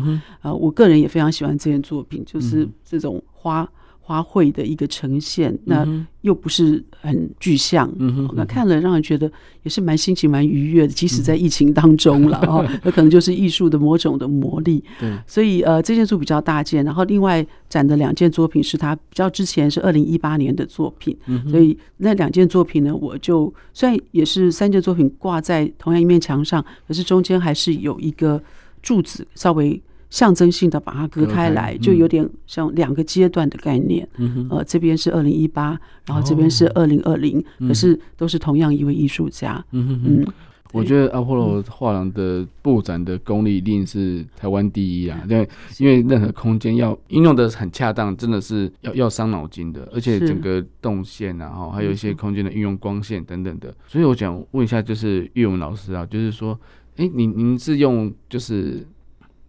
[0.42, 3.22] 呃，我个人也非常喜欢这件作品，就是这种。
[3.46, 3.68] 花
[4.00, 5.86] 花卉的一个呈现，那
[6.22, 9.30] 又不是很具象，那、嗯那、看了让人觉得
[9.62, 14.82] 也是蛮心情蛮愉悦的，即使在疫情当中了 哦，那可能就是艺术的某种的魔力。
[14.98, 28.42] 对，所以呃，这件作比较大件，然后另外展的两件作品是他比较之前是二零一八年的作品，嗯、所以那两件作品呢，我就虽然也是三件作品挂在同样一面墙上，可是中间还是有一个
[28.82, 29.80] 柱子稍微。
[30.08, 34.08] 象征性的把它隔开来，就有点像两个阶段的概念。
[34.18, 39.62] 嗯、呃，这边是二零一八，然后这边是二零二零，可是都是同样一位艺术家。
[39.72, 40.26] 嗯嗯，
[40.72, 45.20] 我觉得阿波罗画廊的布展的功力一定是台湾第一啊！
[45.28, 53.74] 因为因为任何空间要运用的很恰当，真的是要要伤脑筋的，而且整个动线啊，哈，还有一些空间的运用光线等等的。
[53.88, 56.58] 所以我想问一下，就是岳文老师啊，就是说，
[56.96, 58.86] 哎，您您是用就是。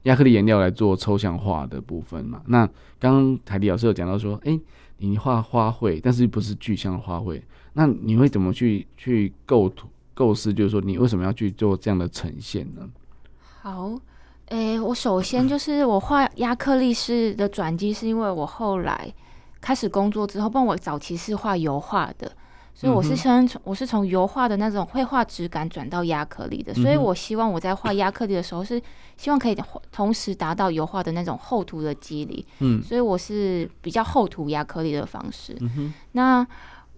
[0.08, 2.42] 亚克力颜料来做抽象画的部分嘛？
[2.48, 2.66] 那
[2.98, 4.58] 刚刚凯迪老师有讲到说，哎、
[4.98, 7.42] 你画花卉，但是不是具象的花卉，
[7.74, 10.54] 那你会怎么去去构图构思？
[10.54, 12.90] 就是说，你为什么要去做这样的呈现呢？
[13.62, 14.00] 好，
[14.48, 19.14] 诶、我首先就是我画亚克力式的转机，是因为我后来
[19.60, 22.32] 开始工作之后，不然我早期是画油画的。
[22.80, 28.80] 所以我是先从我是从油画的那种绘画质感转到亚克力的，所以我希望我在画亚克力的时候是
[29.18, 29.58] 希望可以
[29.92, 35.58] 同时达到油画的那种厚涂的肌理，嗯，所以我是比较厚涂亚克力的方式。
[36.12, 36.46] 那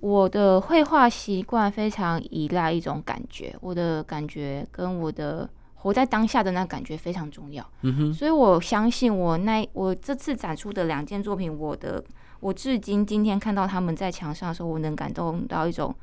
[0.01, 7.65] 我的绘画习惯非常依赖一种感觉，我的感觉跟我的活在当下的那感觉非常重要。
[8.13, 12.03] 所以我相信我那我这次展出的两件作品，我的。
[12.41, 15.93] 我至今今天看到他们在墙上的时候，我能感动到一种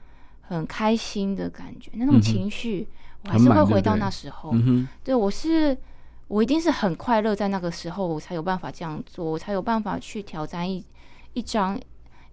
[0.42, 2.86] 很开心的感觉，那种情绪，
[3.24, 4.54] 我还是会回到那时候。
[5.02, 5.76] 对，我是
[6.28, 10.84] 我一定是很快乐，在那个时候我才有办法这样做，我才有办法去挑战一
[11.32, 11.80] 一张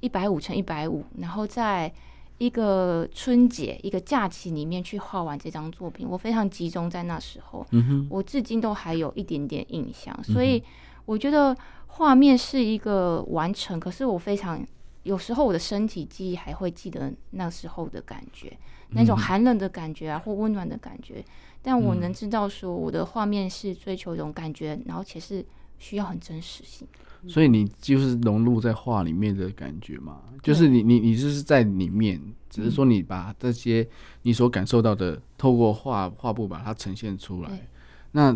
[0.02, 1.92] 一百五乘一百五，然后在
[2.40, 6.06] 一个春节一个假期里面去画完这张作品。
[6.10, 7.66] 我非常集中在那时候，
[8.10, 10.62] 我至今都还有一点点印象，所以
[11.06, 11.56] 我觉得。
[11.96, 14.60] 画面是一个完成，可是我非常
[15.04, 18.52] 有时候我的身体记忆还会记得那时候的感觉，
[18.90, 21.24] 那种寒冷的感觉啊，或温暖的感觉。
[21.62, 25.46] 但我能知道说我的画面是追求一种感觉，然后且是
[25.78, 26.88] 需要很真实性。
[27.28, 33.88] 所以你就是融入在画里面的感觉嘛，就是你你你就是在里面，只是说你把这些
[34.24, 37.68] 你所感受到的，透过画画布把它呈现出来。
[38.14, 38.36] 那。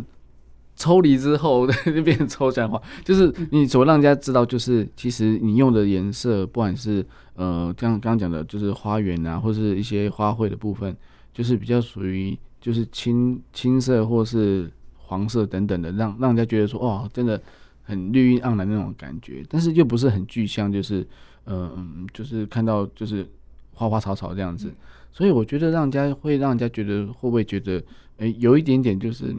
[0.77, 10.95] 抽离之后 就变成抽象化，就是你所让人家知道，就是其实你用的颜色，不管是呃，像刚刚讲的，就是花园啊，或是一些花卉的部分，
[11.33, 17.41] 就是比较属于就是青青色或是黄色等等的，让让人家觉得说，哇，真的
[17.81, 21.05] 很绿意盎然那种感觉，但是又不是很具象，就是
[21.45, 23.27] 呃嗯，就是看到就是
[23.73, 24.71] 花花草草这样子，
[25.11, 27.73] 所以我觉得让人家会让人家觉得会不会觉得，
[28.17, 29.35] 诶、欸，有一点点就是。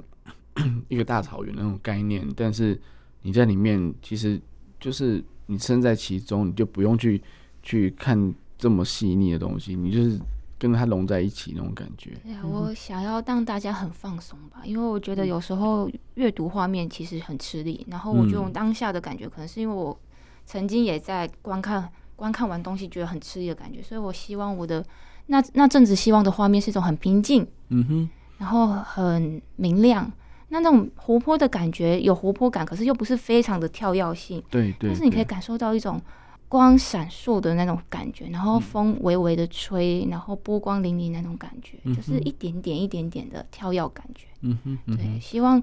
[0.88, 2.80] 一个大草原那种概念，但是
[3.22, 4.40] 你在里面，其实
[4.80, 7.22] 就是你身在其中，你就不用去
[7.62, 10.18] 去看这么细腻的东西，你就是
[10.58, 12.10] 跟它融在一起那种感觉。
[12.24, 19.98] 对啊，我想要让大家很放松吧，因为我觉得有时候阅读画面其实很吃力，然后我就用当下的感觉，可能是因为我
[20.46, 24.84] 曾经也在观看观看完东西觉得很吃力的感觉，所以我希望我的
[25.26, 30.10] 那那阵子希望的画面是一种很平静，嗯哼，然后很明亮。
[30.50, 34.42] 那那种活泼的感觉，有活泼感，可是又不是非常的跳跃性。
[34.50, 34.90] 对对。
[34.90, 36.00] 但是你可以感受到一种
[36.48, 44.26] 光闪烁的那种感觉，然后风微微的吹，然后波光粼粼那种感觉，就是一点点一点点的跳跃感觉。
[44.40, 44.78] 嗯哼。
[44.96, 45.62] 对，希望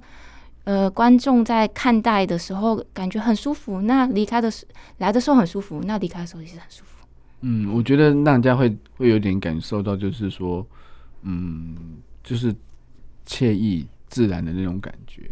[0.65, 4.67] 呃观众在看待的时候感觉很舒服，那离开的时
[4.99, 7.07] 来的时候很舒服，那离开的时候也是很舒服。
[7.41, 10.65] 嗯，我觉得让人家会会有点感受到，就是说，
[11.23, 11.75] 嗯，
[12.23, 12.55] 就是
[13.27, 13.87] 惬意。
[14.15, 15.29] 自然的那种感觉，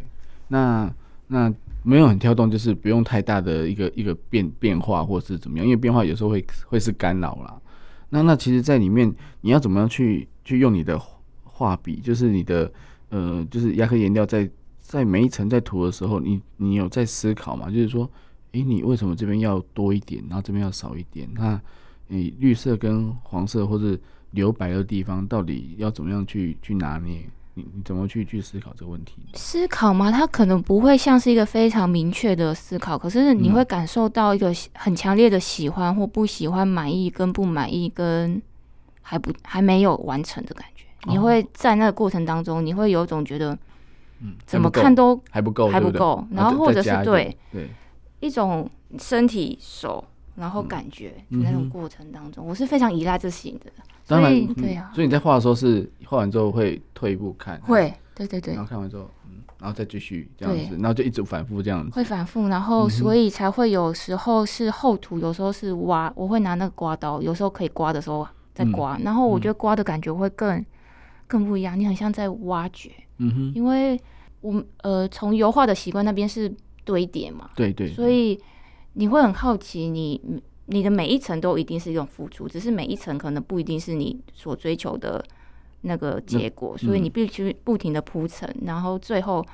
[0.49, 0.93] 那
[1.27, 1.49] 那
[1.83, 7.61] 没有很跳动，就是不用太大的一个一个变变化或是怎么样，因为变化有时候会会是干扰啦。
[8.09, 10.99] 那那其实，在里面你要怎么样去去用你的
[11.45, 12.69] 画笔，就是你的
[13.07, 14.49] 呃，就是亚克颜料在
[14.81, 17.69] 在每一层在涂的时候，你你有在思考吗？
[17.69, 18.11] 就是说，
[18.51, 21.29] 诶，你为什么这边要多一点，然后这边要少一点？
[21.35, 21.57] 那
[22.09, 23.97] 你绿色跟黄色或者
[24.31, 27.25] 留白的地方，到底要怎么样去去拿捏？
[27.55, 29.13] 你你怎么去去思考这个问题？
[29.35, 30.11] 思考吗？
[30.11, 38.41] 它可能不会像是一个非常明确的思考，可是你会感受到一个很强烈的喜欢或不喜欢、满意跟不满意跟
[39.01, 40.85] 还不还没有完成的感觉。
[41.05, 43.57] 你会在那个过程当中，你会有种觉得，
[44.21, 46.25] 嗯，怎么看都还不够，还不够。
[46.31, 47.69] 然后或者是对对
[48.21, 50.03] 一种身体手，
[50.35, 53.71] 然后感觉那种过程当中，我是非常依赖这型的。
[54.05, 70.63] 当然，对啊，所以你在画的时候是画完之后会退一步看，会，对对对，然后看完之后，嗯，然后再继续这样子，然后就一直反复这样子，会反复，然后所以才会有时候是厚涂，有时候是挖，我会拿那个刮刀，有时候可以刮的时候再刮，然后我觉得刮的感觉会更
[71.25, 73.97] 更不一样，你很像在挖掘，嗯哼，因为
[74.41, 78.37] 我呃从油画的习惯那边是堆叠嘛，对对，所以
[78.93, 80.41] 你会很好奇你。
[80.67, 85.21] 你的每一层都一定是一种付出，只是每一层可能不一定是你所追求的
[85.81, 89.45] 那个结果，所以你必须不停的铺陈，然后最后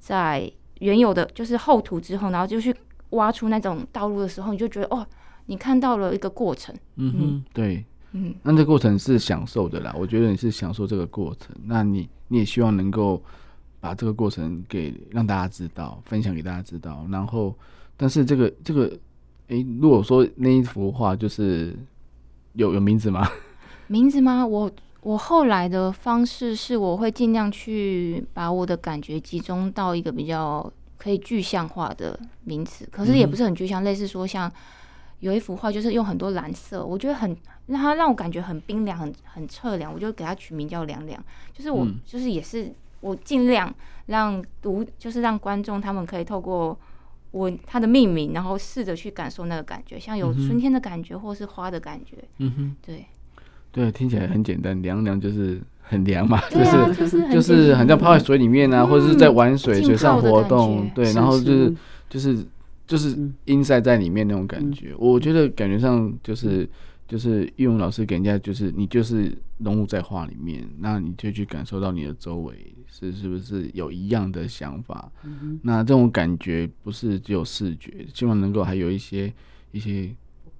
[0.00, 2.74] 在原有的就是厚涂之后，然后就去
[3.10, 5.06] 挖出那种道路的时候，你就觉得哦，
[5.46, 6.74] 你看到了一个过程。
[6.96, 13.22] 嗯哼，对，嗯，那这过程是享受的啦，我觉得你是享受这个过程，那你你也希望能够
[13.78, 17.56] 把这个过程给让大家知道，分享给大家知道，然后
[17.96, 18.98] 但是这个这个。
[19.48, 21.72] 诶，如果说那一幅画就是
[22.54, 23.24] 有有名字吗？
[23.86, 24.44] 名字吗？
[24.44, 24.68] 我
[25.02, 34.50] 我后来的方式是，我会尽量去把我的感觉集中到一个比较可以具象化的名词，可是也不是很具象，嗯、类似说像
[35.20, 41.24] 有一幅画，就是用很多蓝色，我觉得很让它让我感觉很冰凉，很很彻凉，我就给它取名叫凉凉。
[41.52, 43.72] 就是我、嗯、就是也是我尽量
[44.06, 46.76] 让读，就是让观众他们可以透过。
[47.36, 52.16] 我它的命名，然后试着去感受那个感觉，像有春天的感觉，或是花的感觉。
[52.38, 53.04] 嗯哼，对，
[53.70, 61.74] 对，听起来很简单，凉凉就是很凉嘛，就是就是很像泡在水里面啊，或者是在玩水，水上活动，对，然后就是。
[62.08, 62.38] 就是
[62.86, 64.94] 就是阴晒在里面那种感觉。
[64.96, 66.66] 我觉得感觉上就是。
[67.06, 75.10] 就是玉文老师给人家，就是你就是融入在画里面，那你就去感受到你的周围是是不是有一样的想法。
[75.22, 79.32] 嗯、那这种感觉不是只有视觉，希望能够还有一些
[79.70, 80.12] 一些，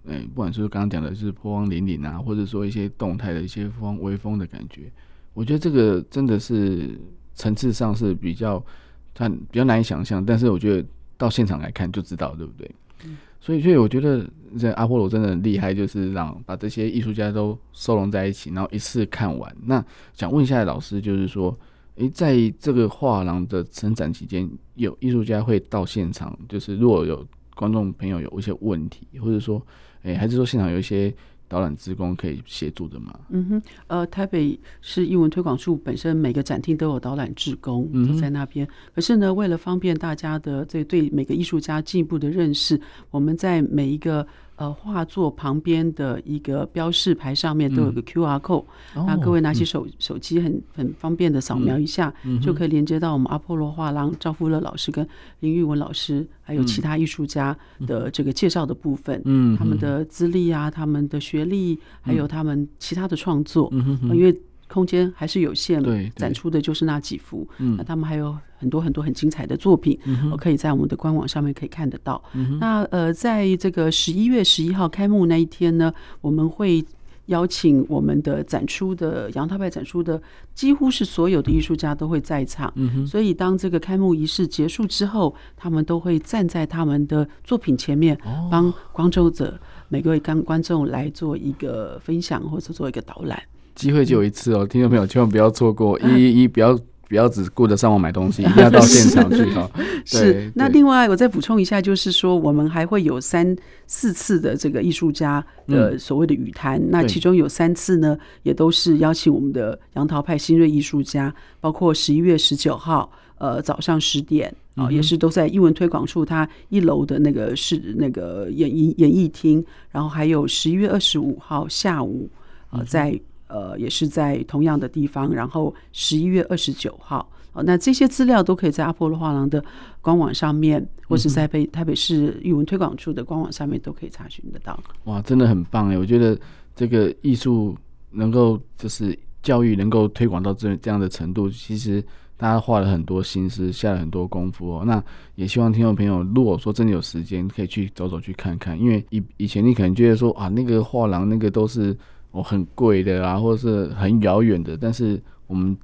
[0.04, 4.90] 嗯、欸，不管是刚刚讲的是波光粼粼啊，或者说一些动态的一些风微风的感觉，
[5.34, 6.96] 我觉得这个真的是
[7.34, 8.64] 层次上是比较，
[9.12, 12.70] 它比较难以想象，但是我觉得到现场来看就知道，对不对？
[13.04, 14.28] 嗯所以，所以我觉得
[14.58, 19.56] 这阿波罗真的很厉害，就是让把这些艺术家都收拢在一起，然后一次看完。
[19.66, 21.56] 那想问一下老师，就是说，
[21.94, 29.64] 诶、在这个画廊的成展期间，有艺术家会到现场，就是如果有观众朋友有一些问题，或者说，
[30.02, 31.14] 诶、还是说现场有一些。
[31.48, 33.18] 导览志工可以协助的吗？
[33.30, 38.66] 嗯哼，呃，台北市英文推广处本身每个展厅都有导览志工都在那边。
[38.66, 42.80] 嗯、可是呢，为了方便大家的这对每个艺术家进一步的认识，
[43.10, 44.26] 我们在每一个。
[44.56, 48.64] 呃，画作旁边的一个标示牌上面都有个 QR code，
[48.94, 55.06] 那各位拿起手手机很很方便的扫描一下，就可以连接到我们阿波罗画廊赵富乐老师跟
[55.40, 59.22] 林玉文老师，还有其他艺术家的这个介绍的部分，
[59.58, 63.70] 他们的资历啊，他们的学历，还有他们其他的创作，
[64.12, 64.34] 因为。
[64.68, 65.82] 空间还是有限，
[66.16, 67.46] 展出的就是那几幅。
[67.76, 69.98] 那他们还有很多很多很精彩的作品，
[70.30, 72.22] 我可以在我们的官网上面可以看得到。
[72.60, 76.84] 那呃，在这个十一月十一号开幕那一天呢，我们会
[77.26, 80.20] 邀请我们的展出的杨涛派展出的
[80.54, 82.72] 几乎是所有的艺术家都会在场。
[83.06, 88.16] 所以当这个开幕仪式结束之后，他们都会站在他们的作品前面，
[88.50, 93.42] 帮观众者每个位观观众来做一个分享，或者做一个导览。
[93.76, 96.00] 机会就有一次哦，听众朋友千万不要错过！
[96.00, 96.76] 一一一，不要
[97.08, 99.70] 不要只顾着上网买东西， 一定要到现场去哈。
[100.04, 103.54] 是，那另外我再补充一下，就是说我们还会有三
[103.86, 122.28] 四次的这个艺术家的所谓的语坛，那其中有三次呢，也都是邀请我们的杨桃派新锐艺术家，包括十一月十九号，呃早上十点啊，也是都在艺文推广处它一楼的那个是那个演艺演艺厅，然后还有十一月二十五号下午，
[122.70, 123.20] 呃在。
[123.48, 127.28] 呃，也是在同样的地方，然后十一月二十九号。
[127.64, 129.64] 那这些资料都可以在阿波罗画廊的
[130.02, 134.78] 官网上面，或是在北台北市语文推广处的官网上面都可以查询得到。
[135.04, 135.96] 哇，真的很棒哎！
[135.96, 136.38] 我觉得
[136.74, 137.74] 这个艺术
[138.10, 142.04] 能够就是教育能够推广到这这样的程度，其实
[142.36, 144.84] 大家花了很多心思，下了很多功夫哦。
[144.84, 145.02] 那
[145.34, 151.96] 也希望听众朋友，如果说真的有时间，可以去走走去看看，因为以以前你可能觉得说啊，那个画廊那个都是
[152.36, 155.76] 哦很贵的啊，或者是很遥远的，但是我们。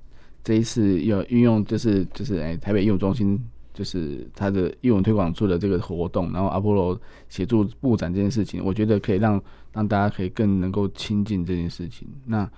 [0.44, 3.40] 这一次要运用就是就是哎，台北艺文中心
[3.72, 9.40] 就是它的艺文推广处的这个活动，然后阿波罗协助布展这件事情，我觉得可以让
[9.72, 12.08] 让大家可以更能够亲近这件事情。
[12.26, 12.50] 那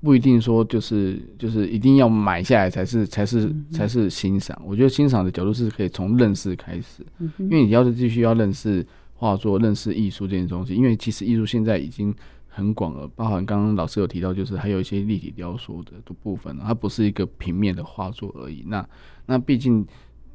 [0.00, 4.60] 不一定说就是就是一定要买下来才是才是才是欣赏。
[4.66, 7.06] 我觉得欣赏的角度是可以从认识开始，
[7.38, 8.84] 因为你要是继续要认识
[9.14, 12.12] 画作、认识艺术这件东西，因为其实艺术现在已经。
[12.58, 18.64] 很广了，包含刚刚老师有提到，就是还有一些立体雕塑的部分，它不是一个平面的画作而已。
[18.66, 18.84] 那
[19.26, 19.86] 那毕竟，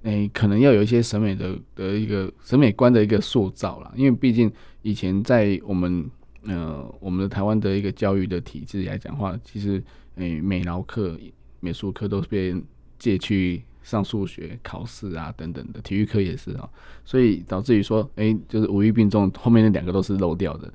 [0.03, 3.91] 诶、可能要有一些审美的的一个审美观的一个塑造啦。
[3.93, 4.49] 因为毕竟
[4.83, 6.09] 以前在我们
[6.45, 9.83] 呃我们的台湾的一个教育的体制来讲话，其实
[10.15, 11.19] 诶、美劳课、
[11.59, 12.55] 美术课都是被
[12.97, 16.69] 借去上数学考试啊等等的，体育课也是啊，
[17.03, 20.71] 所以导致于说，诶、就是五育并重，后面那两个都是漏掉的。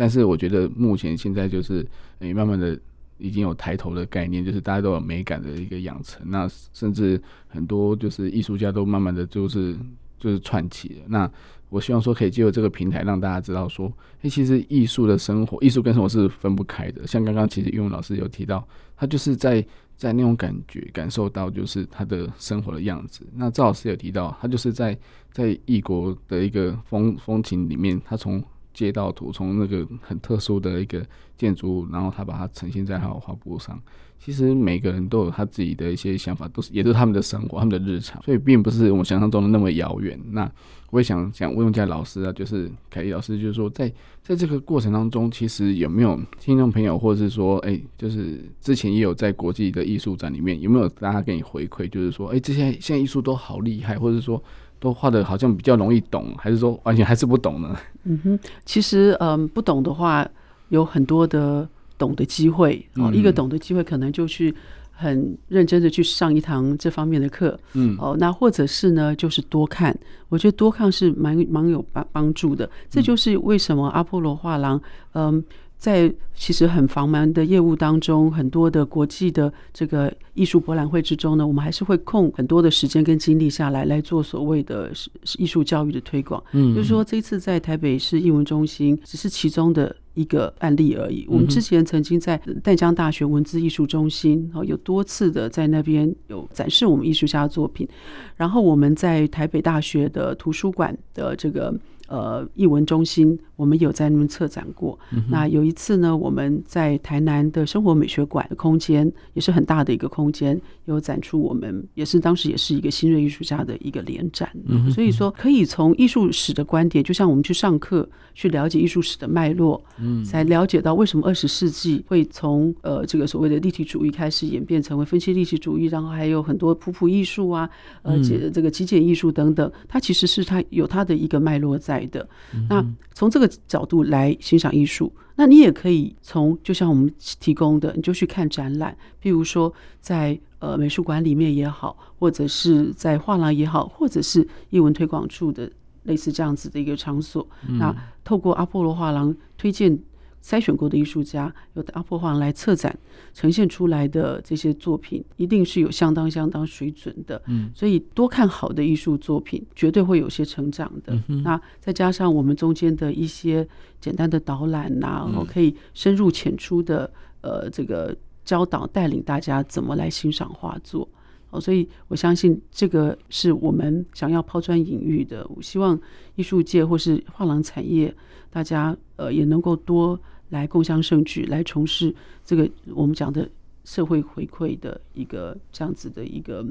[0.00, 1.86] 但是我觉得目前现在就是，
[2.20, 2.80] 诶，慢慢的
[3.18, 6.22] 已经有抬头的概念，就是大家都有美感的一个养成。
[6.24, 9.76] 那甚至很多就是艺术家都慢慢的就是
[10.18, 11.04] 就是串起了。
[11.06, 11.30] 那
[11.68, 13.92] 我希望说可以借由这个平台让大家知道说，
[14.22, 17.06] 诶，其实艺术的生活，艺术跟生活是分不开的。
[17.06, 19.62] 像刚刚其实英文老师有提到，他就是在
[19.98, 23.26] 在那种感觉感受到就是他的生活的样子。
[23.34, 24.98] 那赵老师有提到，他就是在
[25.30, 28.42] 在异国的一个风风情里面，他从。
[28.72, 31.04] 街道图从那个很特殊的一个
[31.36, 33.80] 建筑物，然后他把它呈现在他的画布上。
[34.22, 40.20] 其实每个人都有他自己的一些想法，都是也都是他们的生活、他们的日常，所以并不是我想象中的那么遥远。
[40.32, 40.50] 那
[40.90, 43.90] 我也想想问一下老师啊，就是凯丽老师，就是说在
[44.22, 54.42] 在这个过程当中，其实有没有听众朋友，或者是说，哎、就是之前也有在国际的艺术展里面，有没有大家给你回馈，就是说，哎、这些现在艺术都好厉害，或者说。
[54.80, 57.76] 都画的好像比较容易懂，还是说完全还是不懂呢？
[58.04, 60.26] 嗯哼，其实嗯，不懂的话
[60.70, 61.68] 有很多的
[61.98, 63.12] 懂的机会哦。
[63.12, 64.54] 一个懂的机会，可能就去
[64.90, 67.56] 很认真的去上一堂这方面的课。
[67.74, 69.96] 嗯，哦，那或者是呢，就是多看。
[70.30, 72.68] 我觉得多看是蛮蛮有帮帮助的。
[72.88, 74.80] 这就是为什么阿波罗画廊
[75.12, 75.44] 嗯。
[75.80, 84.92] 在其实很繁忙的业务当中，很多的国际的这个艺术博览会之中呢，我们还是会空很多的时间跟精力下来来做所谓的
[85.38, 86.42] 艺术教育的推广。
[86.52, 91.24] 嗯，就是说这一次在台北市艺文中心只是其中的一个案例而已。
[91.26, 97.88] 我们之前曾经在淡江大学文字艺术中心，有多次的在那边有展示我们艺术家的作品。
[98.36, 101.74] 然后我们在台北大学的图书馆的这个。
[102.10, 104.98] 呃，艺文中心我们有在那边策展过。
[105.12, 114.50] 嗯、那有一次呢，我们在台南的生活美学馆的空间也是很大的一个空间，有展出我们也是当时也是一个新锐艺术家的一个联展。
[114.66, 127.70] 嗯、所以说，可以从艺术史的观点，就像我们去上课去了解艺术史的脉络，嗯，才了解到为什么二十世纪会从呃这个所谓的立体主义开始演变成为分析立体主义，然后还有很多普普艺术啊，
[128.02, 131.99] 呃，这这个极简艺术等等，它其实是它有它的一个脉络在。
[132.06, 132.28] 的，
[132.68, 145.70] 那从这个角度来欣赏艺术，那你也可以从就像我们提供的，你就去看展览，譬如说在呃美术馆里面也好，或者是在画廊也好，或者是艺文推广处的
[146.04, 147.46] 类似这样子的一个场所，
[147.78, 147.94] 那
[148.24, 149.98] 透过阿波罗画廊推荐。
[150.42, 152.98] 筛选过的艺术家，由阿波罗来策展
[153.34, 157.40] 呈现出来的这些作品，一定是有相当相当水准的。
[157.46, 161.16] 嗯，所以多看好的艺术作品，绝对会有些成长的。
[161.28, 163.66] 嗯、那再加上我们中间的一些
[164.00, 167.10] 简单的导览呐、啊，然后可以深入浅出的
[167.42, 171.06] 呃这个教导带领大家怎么来欣赏画作。
[171.50, 175.44] 哦，所以我相信这个是我们想要抛砖引玉的。
[175.54, 176.00] 我希望
[176.36, 178.14] 艺术界或是画廊产业，
[178.50, 180.18] 大家呃也能够多
[180.50, 183.48] 来共襄盛举，来从事这个我们讲的
[183.84, 186.66] 社会回馈的一个这样子的一个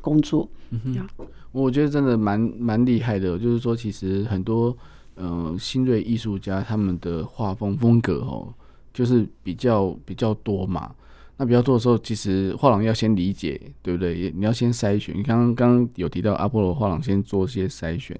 [0.00, 0.48] 工作。
[0.70, 3.38] 嗯哼，我觉得真的蛮蛮厉害的。
[3.38, 4.76] 就是说，其实很多
[5.16, 8.52] 嗯、呃、新锐艺术家他们的画风风格哦，
[8.92, 10.94] 就是比较比较多嘛。
[11.36, 14.32] 那比较多的时候，其实画廊要先理解，对不对？
[14.36, 15.16] 你要先筛选。
[15.16, 18.18] 你刚刚刚刚有提到阿波罗画廊先做一些筛选。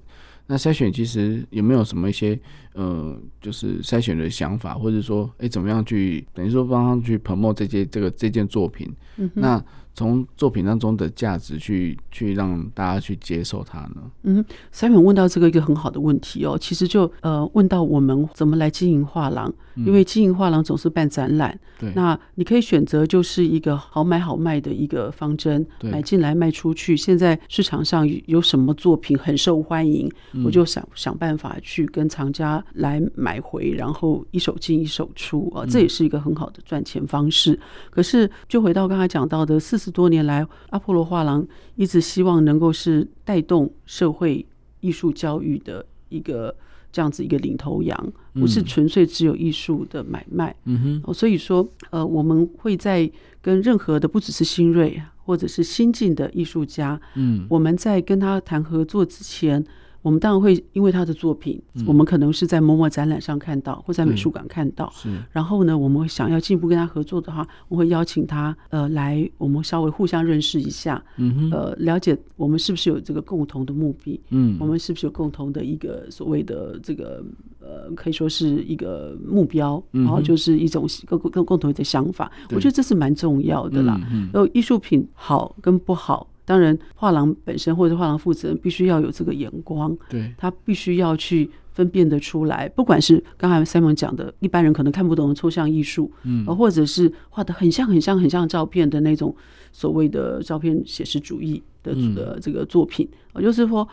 [0.49, 2.37] 那筛选其实有没有什么一些
[2.73, 9.63] 呃，就是筛选的想法，或者说，哎、欸，怎么样去等于说帮他去 promote 这件这个这件作品，嗯、那。
[9.99, 14.09] 从作品当中的价值去去让大家去接受它呢？
[14.23, 26.95] 嗯，Simon 问到这个一个很好的问题哦，其实就呃问到我们怎么来经营画廊，嗯、因为经营画廊总是办展览，对，那你可以选择就是一个好买好卖的一个方针，对买进来卖出去。
[26.95, 37.51] 现在市场上有什么作品很受欢迎，嗯、我就想想办法去跟藏家来买回，然后一手进一手出啊，这也是一个很好的赚钱方式。
[37.51, 39.88] 嗯、可是就回到刚才讲到的四十。
[39.91, 44.45] 多年来，阿波罗画廊一直希望能够是带动社会
[44.79, 46.55] 艺术教育的一个
[46.91, 50.55] 这样子一个领头羊，不是纯粹只有艺术的买卖。
[50.65, 53.09] 嗯哼，所以说，呃，我们会在
[53.41, 59.65] 跟任何的不只是新锐或者是新进的艺术家，嗯，我们在跟他谈合作之前。
[60.01, 64.89] 我们当然会因为他的作品，嗯、我们可能是在某某展览上看到，或在美术馆看到。
[64.95, 65.09] 是。
[65.31, 71.03] 然后呢，我们会想要进一步跟他合作的话，我会邀请他呃来，我们稍微互相认识一下。
[71.17, 71.51] 嗯哼。
[71.51, 74.19] 呃，了解我们是不是有这个共同的目的？
[74.29, 74.57] 嗯。
[74.59, 77.23] 我们是不是有共同的一个所谓的这个
[77.59, 82.31] 呃，可以说是一个目标，然后就是一种共共共同的想法。
[82.43, 83.99] 嗯、我觉得这是蛮重要的啦。
[84.11, 84.29] 嗯。
[84.33, 86.27] 然后艺术品好跟不好。
[86.49, 99.35] 当然，画廊本身或者画廊负责人必须要有这个眼光，对，他必须要去分辨得出来，不管是刚才 Simon 讲的，一般人可能看不懂的抽象艺术，嗯，或者是画的很像很像很像照片的那种
[99.71, 103.87] 所谓的照片写实主义的的这个作品，嗯，就是说，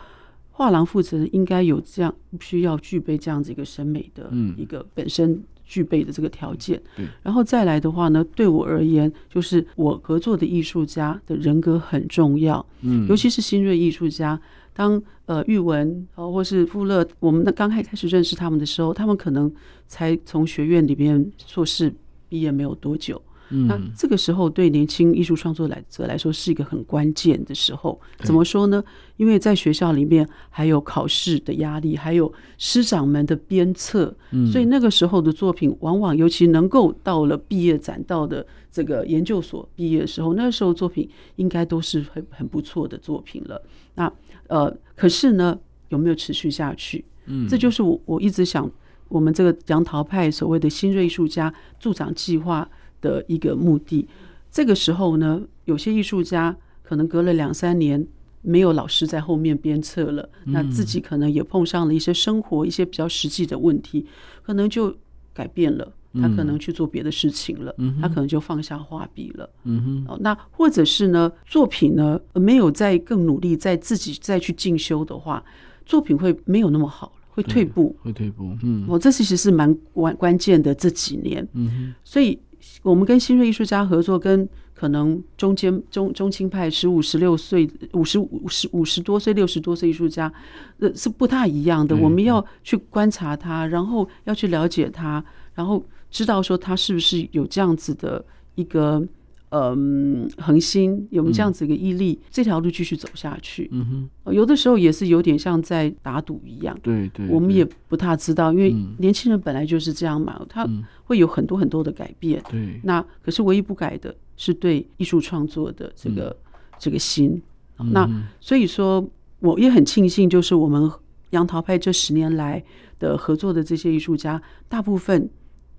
[0.49, 5.43] 画廊负责人应该有这样需要具备这样子一个审美的一个本身。
[5.67, 6.81] 具备的这个条件，
[7.21, 14.39] 然后再来的话呢，对我而言，就是我合作的艺术家的人格很重要，嗯，尤其是新锐艺术家，
[14.73, 19.53] 当呃玉文啊或是富勒，我们刚开开始认识他们的时候，他们可能
[19.87, 21.93] 才从学院里面硕士
[22.29, 23.21] 毕业没有多久。
[23.49, 27.99] 那这个时候对年轻艺术创作来者来说是一个很关键的时候。
[28.19, 28.83] 怎么说呢？
[29.15, 34.15] 因为在学校里面还有考试的压力，还有师长们的鞭策，
[34.51, 43.61] 所以那个时候的作品往往尤其能够到了毕业展，到的这个研究所毕业的时候，那个时候作品应该都是很很不错的作品了。
[43.95, 44.11] 那
[44.47, 45.57] 呃，可是呢，
[45.89, 47.03] 有没有持续下去？
[47.25, 48.69] 嗯，这就是我我一直想，
[49.07, 52.69] 我们这个杨桃派所谓的新锐艺术家助长计划
[53.01, 54.07] 的一个目的，
[54.51, 58.05] 这个时候呢，有些艺术家可能隔了两三年
[58.41, 64.05] 没有老师在后面鞭策了，那自己可能也碰上了一些生活一些比较实际的问题，
[64.41, 64.95] 可能就
[65.33, 75.43] 改变了，他可能去做别的事情了，他可能就放下画笔了，嗯哼，那或者是呢，作品呢没有再更努力，在自己再去进修的话，
[75.85, 82.39] 作品会没有那么好，会退步，会退步，嗯，哦，这其实是蛮关关键的这几年，嗯，所以。
[82.83, 90.31] 我们跟新锐艺术家合作，跟可能中间中中青派十五十六岁、五十五十五十多岁、六十多岁艺术家，
[90.79, 91.95] 呃，是不太一样的。
[91.95, 95.23] 我们要去观察他，然后要去了解他，
[95.53, 98.23] 然后知道说他是不是有这样子的
[98.55, 99.05] 一个。
[99.49, 103.69] 嗯，恒心有没有这样子一个毅力，这条路继续走下去。
[103.71, 106.77] 嗯哼，有的时候也是有点像在打赌一样。
[106.83, 110.67] 对对，我们也不太知道，因为年轻人本来就是这样嘛，他
[111.05, 112.43] 会有很多很多的改变。
[112.51, 116.35] 对，那可是唯一不改的是对艺术创作的这个
[116.77, 117.41] 这个心。
[117.77, 118.09] 那
[118.41, 119.07] 所以说，
[119.39, 120.91] 我也很庆幸，就是我们
[121.29, 122.61] 杨桃派这十年来
[122.99, 125.29] 的合作的这些艺术家，大部分。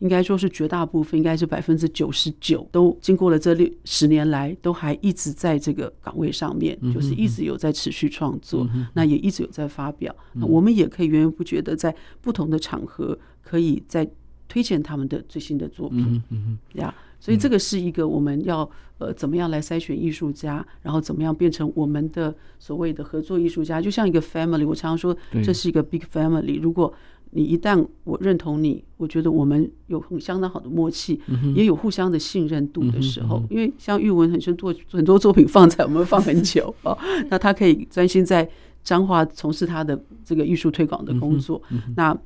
[0.00, 10.14] 应该说是绝大部分，应该是百分之九十九都经过了这六十年来，都还一直在这个岗位上面，就是一直有在持续创作，那也一直有在发表。
[10.34, 14.08] 那我们也可以源源不绝的在不同的场合，可以在
[14.46, 16.22] 推荐他们的最新的作品。
[16.30, 18.68] 嗯呀，所以这个是一个我们要
[18.98, 24.66] 呃怎么样来筛选艺术家，然后怎么样变成我们的所谓的合作艺术家，就像一个 family。
[24.66, 26.60] 我常常说这是一个 big family。
[26.60, 26.92] 如果
[27.30, 36.96] 你一旦我认同你，我觉得我们有很相当好的默契，嗯、也有互相的信任度的时候，因为像玉文很多做很多作品放在我们放很久啊，
[37.30, 38.48] 那他可以专心在
[38.82, 41.60] 彰化从事他的这个艺术推广的工作，
[41.96, 42.16] 那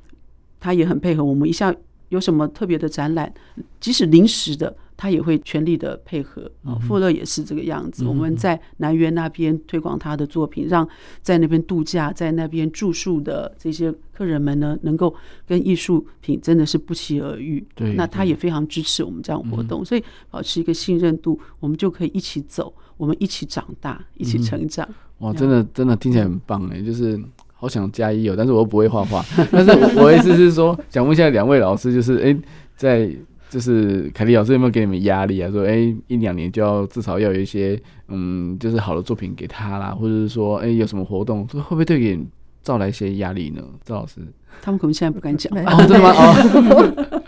[0.61, 1.75] 他也很配合我们，一下
[2.11, 3.33] 有什么特别的展览，
[3.81, 4.75] 即使临时的。
[5.03, 8.05] 他也会全力的配合啊，富勒也是这个样子。
[8.05, 10.89] 我们在南园那边推广他的作品，让
[11.21, 15.13] 在那边度假、在那边住宿的这些客人们呢，能够
[15.45, 17.67] 跟艺术品真的是不期而遇。
[17.75, 24.89] 对，那他也非常支持我们这样活动，所以保持一个信任度，我们就可以一起走，我们一起长大，一起成长。
[25.19, 27.21] 哇，真的真的听起来很棒哎，就是。
[27.55, 29.25] 好想加一哦，但是我又不会画画。
[29.53, 32.41] 但是我，我意思是说，想问一下两位老师，就是哎、欸，
[32.77, 33.17] 在
[33.53, 35.51] 就是凯丽老师有没有给你们压力啊？
[35.51, 37.79] 说哎、欸，一两年就要至少要有一些
[38.09, 42.19] 嗯，就是好的作品给他啦，或者是说哎、欸，有什么活动，会不会对给
[42.63, 43.63] 造来一些压力呢？
[43.85, 44.21] 赵老师，
[44.63, 45.53] 他们可能现在不敢讲。
[45.55, 46.13] 没哦，真的吗？
[46.17, 47.23] 哦，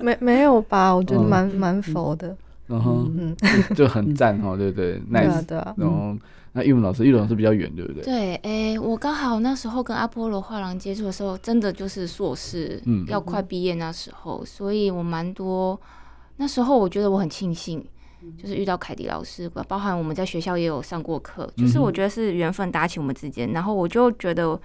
[0.00, 0.96] 没没有吧？
[0.96, 2.34] 我觉得蛮蛮佛的。
[2.66, 3.36] 然后嗯，
[3.76, 4.98] 就很赞哦，对不对？
[5.12, 5.74] Nice，对啊。
[5.76, 6.16] 然后。
[6.54, 8.02] 那玉文老师，玉文老师比较远，对不对？
[8.02, 15.80] 对，哎、欸，我刚好那时候跟阿波罗画廊接触的时候，真的就是硕士，嗯，要快毕业那时候，嗯、所以我蛮多。
[16.36, 17.82] 那时候我觉得我很庆幸，
[18.36, 23.50] 就是遇到凯迪老师，包含我们在学校也有上过课，就是我觉得是缘分搭起我们之间。
[23.52, 24.60] 然后我就觉得，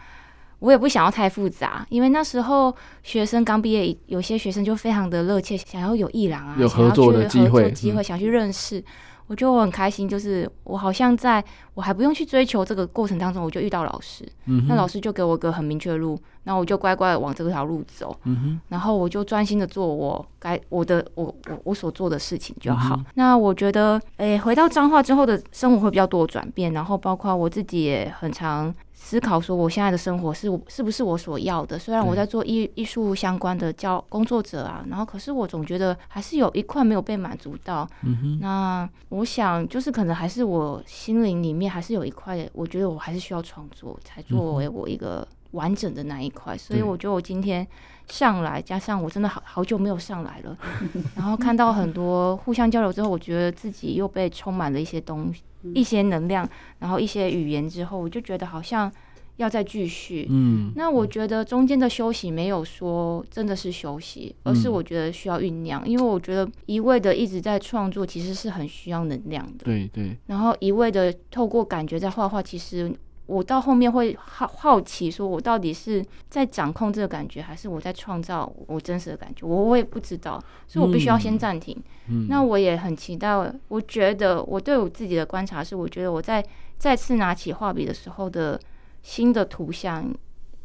[0.59, 8.83] 我也不想要太复杂，因为那时候学生刚毕业，有些学生就非常的热切，想要有艺廊啊，有合作的机会，机会想去认识。
[9.28, 22.95] 我觉得我很开心，就是我好像在我还不用去追求这个过程当中，我就遇到老师，嗯、那老师就给我一个很明确的路，那我就乖乖的往这条路走，嗯、然后我就专心的做我该我的我我我所做的事情就好。
[22.95, 28.73] 嗯、那我觉得，诶，回到彰化之后的生活会比较多转变，然后包括我自己也很常。
[29.00, 31.78] 思考说，我现在的生活是是不是我所要的？
[31.78, 37.88] 虽然我在做艺艺术相关的教工作者啊，然后可是我总觉得还是有一块没有被满足到。
[38.02, 38.39] 嗯哼。
[38.41, 46.58] 那我想，就是可能还是我心灵里面还是有一块，我觉得我还是需要创作，才作为我一个完整的那一块。
[46.58, 47.66] 所以我觉得我今天
[48.08, 50.58] 上来，加上我真的好好久没有上来了，
[51.16, 55.43] 然后看到很多互相交流之后，我觉得自己又被充满了一些东西。
[55.74, 56.47] 一些能量，
[56.80, 58.91] 然后一些语言之后，我就觉得好像
[59.38, 60.28] 要再继续。
[60.30, 65.88] 嗯，那我觉得中间的休息没有说真的是休息，而是我觉得需要酝酿。
[65.88, 69.65] 因为我觉得一味的一直在创作，其实是很需要能量的。
[69.65, 70.18] 对对。
[70.26, 72.93] 然后一味的透过感觉在画画，其实。
[73.28, 79.45] 我到后面会好好奇，说我到底是在掌控这个感觉，还是我在创造我真实的感觉？
[79.45, 81.78] 我我也不知道，所以我必须要先暂停。
[82.09, 83.30] 嗯，那我也很期待。
[83.67, 86.41] 我觉得我对我自己的观察是，我觉得我在
[86.78, 88.57] 再次拿起画笔的时候的
[89.03, 90.09] 新的图像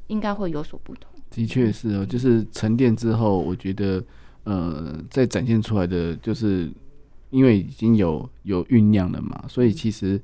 [0.07, 1.11] 应该会有所不同。
[1.31, 4.01] 的确是哦，就是沉淀之后，我觉得
[4.45, 6.71] 呃，在展现出来的，就是
[7.31, 10.23] 因为已经有有酝酿了嘛，所以其实。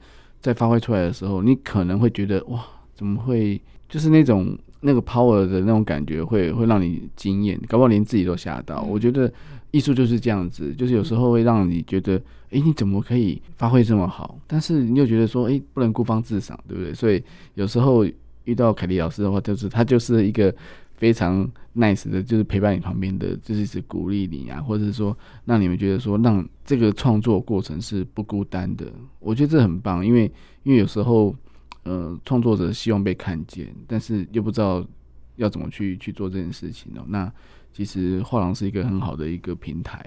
[0.48, 8.80] 在发挥出来的时候，你可能会觉得哇，怎么会就是那种那个 power 的那种感觉会，会会让你惊艳，搞不好连自己都吓到。
[8.80, 9.30] 我觉得
[9.72, 12.16] 艺术就是这样子，就是有时候会让你觉得，
[12.50, 14.38] 哎，你怎么可以发挥这么好？
[14.46, 16.94] 但是你又觉得说，哎，不能孤芳自赏，对不对？
[16.94, 17.22] 所以
[17.52, 18.06] 有时候
[18.44, 20.54] 遇到凯丽老师的话，就是他就是一个。
[20.98, 28.92] 非常 nice 的，就是陪伴你旁边的，就是一直鼓励你啊，或者是说让你们觉得说，让这个创作过程是不孤单的。
[29.20, 30.24] 我觉得这很棒，因为
[30.64, 31.32] 因为有时候，
[31.84, 34.84] 呃，创作者希望被看见，但是又不知道
[35.36, 37.04] 要怎么去去做这件事情哦。
[37.06, 37.32] 那
[37.72, 40.04] 其实画廊是一个很好的一个平台。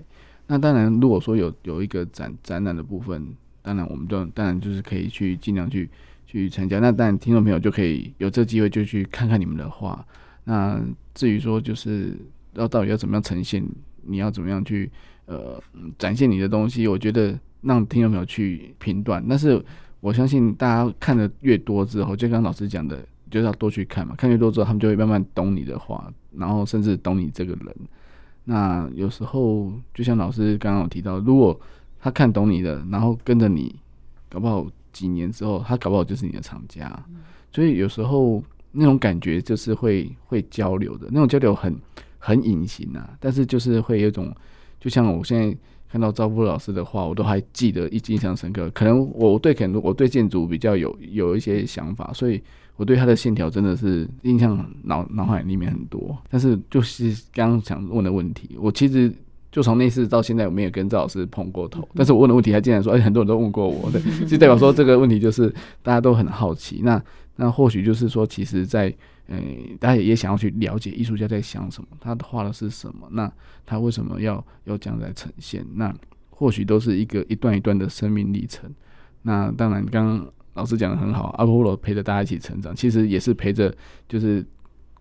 [0.48, 3.26] 那当然，如果说有有一个展展览的部分，
[3.62, 5.90] 当然我们就当然就是可以去尽量去
[6.28, 6.80] 去参加。
[6.80, 10.06] 那当然，听众朋友就可以有这机会就去看看你们的画。
[10.44, 10.82] 那
[11.14, 12.18] 至于说，就是
[12.54, 13.64] 要到底要怎么样呈现，
[14.04, 14.90] 你要怎么样去
[15.26, 15.62] 呃
[16.00, 19.24] 展现你的东西，我觉得让听众朋友去评断。
[19.30, 19.64] 但是
[20.00, 24.16] 我相信大家看的越多之后，就刚刚老师讲的，就是要多去看嘛。
[24.16, 27.76] 看越多之后，他们就会慢慢懂你的话，然后甚至懂你这个人。
[28.44, 31.60] 那有时候就像老师刚刚有提到，如果
[32.00, 33.76] 他看懂你的，然后跟着你，
[34.28, 36.92] 搞不好几年之后，他搞不好就是你的厂家。
[37.52, 38.44] 所以有时候。
[38.72, 41.76] 那种感觉就是会会交流的，那种交流很
[42.18, 44.34] 很隐形啊，但是就是会有一种，
[44.80, 45.56] 就像我现在
[45.92, 48.70] 看到赵波老师的话，我都还记得一，印象深刻。
[48.72, 52.42] 可能我对可能我对建筑比较有有一些想法，所以
[52.78, 56.18] 我对他的线条真的是印象脑脑海里面很多。
[56.30, 59.12] 但是就是刚刚想问的问题，我其实
[59.52, 65.54] 就从那次到现在，我没有跟赵老师碰过头，但是我问的问题，他竟然说，而且，很多人都问过我，对， 就代表说这个问题就是
[65.84, 66.80] 大家都很好奇。
[66.84, 67.04] 那
[67.42, 68.96] 那或许就是说，其实在，在、
[69.30, 73.34] 呃、嗯，大家也想要去了解艺术家在想什么，他画的是什么，那
[73.66, 75.66] 他为什么要要这样来呈现？
[75.74, 75.92] 那
[76.30, 78.72] 或许都是一个一段一段的生命历程。
[79.24, 83.76] 那当然，刚刚老师讲的很好，阿波罗陪着大家一起成长，其实也是陪着
[84.08, 84.46] 就是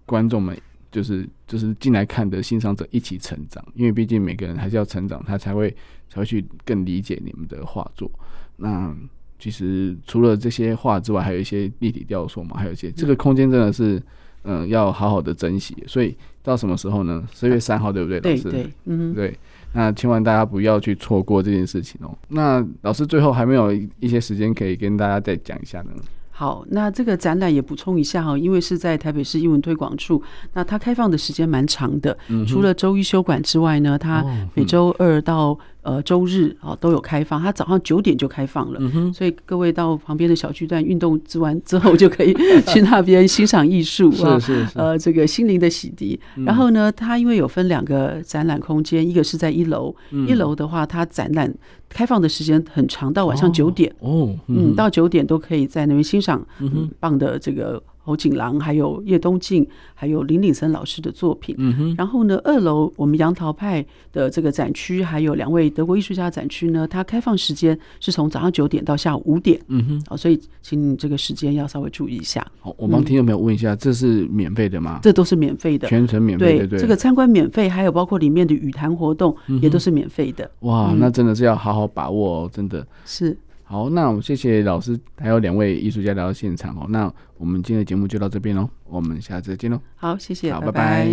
[0.06, 0.58] 观众们，
[0.90, 3.62] 就是就是进来看的欣赏者一起成长。
[3.74, 5.76] 因为毕竟每个人还是要成长，他才会
[6.08, 8.10] 才会去更理解你们的画作。
[8.56, 8.96] 那。
[9.40, 13.96] 其实除了这些画之外，还有一些立体雕塑嘛，还有一些这个空间真的是，
[14.44, 15.76] 嗯、呃，要好好的珍惜。
[15.86, 17.26] 所以到什么时候呢？
[17.32, 18.20] 十月三号，对不对？
[18.20, 19.36] 老师，对对，嗯，对。
[19.72, 22.10] 那千万大家不要去错过这件事情哦。
[22.28, 25.90] 那老师最后还没有一些时间可以跟大家再讲一下呢？
[26.30, 30.20] 好，那这个展览也补充一下哈，因为是在台北市英文推广处，
[30.54, 34.24] 那它开放的时间蛮长的，嗯、除了周一休馆之外呢，它
[34.54, 42.34] 每周二到呃周日啊都有开放，它早上九点就开放了，嗯、所以各位到旁边的小区段运动之完之后就可以
[42.68, 46.18] 去那边欣赏艺术啊，是是是呃这个心灵的洗涤。
[46.36, 51.52] 嗯、然后呢，它因为有分两个展览空间，一个是在一楼，嗯、一楼的话它展览。
[51.92, 57.82] 开放的时间很长，到晚上九点哦，嗯，到九点都可以在那边欣赏很棒的这个。
[58.02, 61.54] 侯景郎，还有叶东进，还有林鼎森老师的作品。
[61.58, 61.94] 嗯哼。
[61.96, 69.60] 然后呢，二楼我们杨桃派的这个展区，还有两位德国艺术家展区呢，它开放时间是从早上九点到下午五点。
[69.68, 70.02] 嗯哼。
[70.08, 72.44] 好，所以请你这个时间要稍微注意一下。
[72.60, 74.98] 好，我帮听众朋友问一下，这是免费的吗？
[75.02, 76.58] 这都是免费的，全程免费。
[76.58, 76.78] 对对。
[76.80, 80.50] 这个参观免费，还有包括里面的语谈活动也都是免费的。
[80.60, 83.36] 哇，那真的是要好好把握哦，真的是。
[83.70, 86.86] 好，那我们谢谢老师，还有两位艺术家来到现场哦。
[86.88, 89.80] 那我们今天的节目就到这边喽，我们下次再见喽。
[89.94, 90.72] 好，谢谢，好，拜拜。
[90.72, 91.08] 拜拜。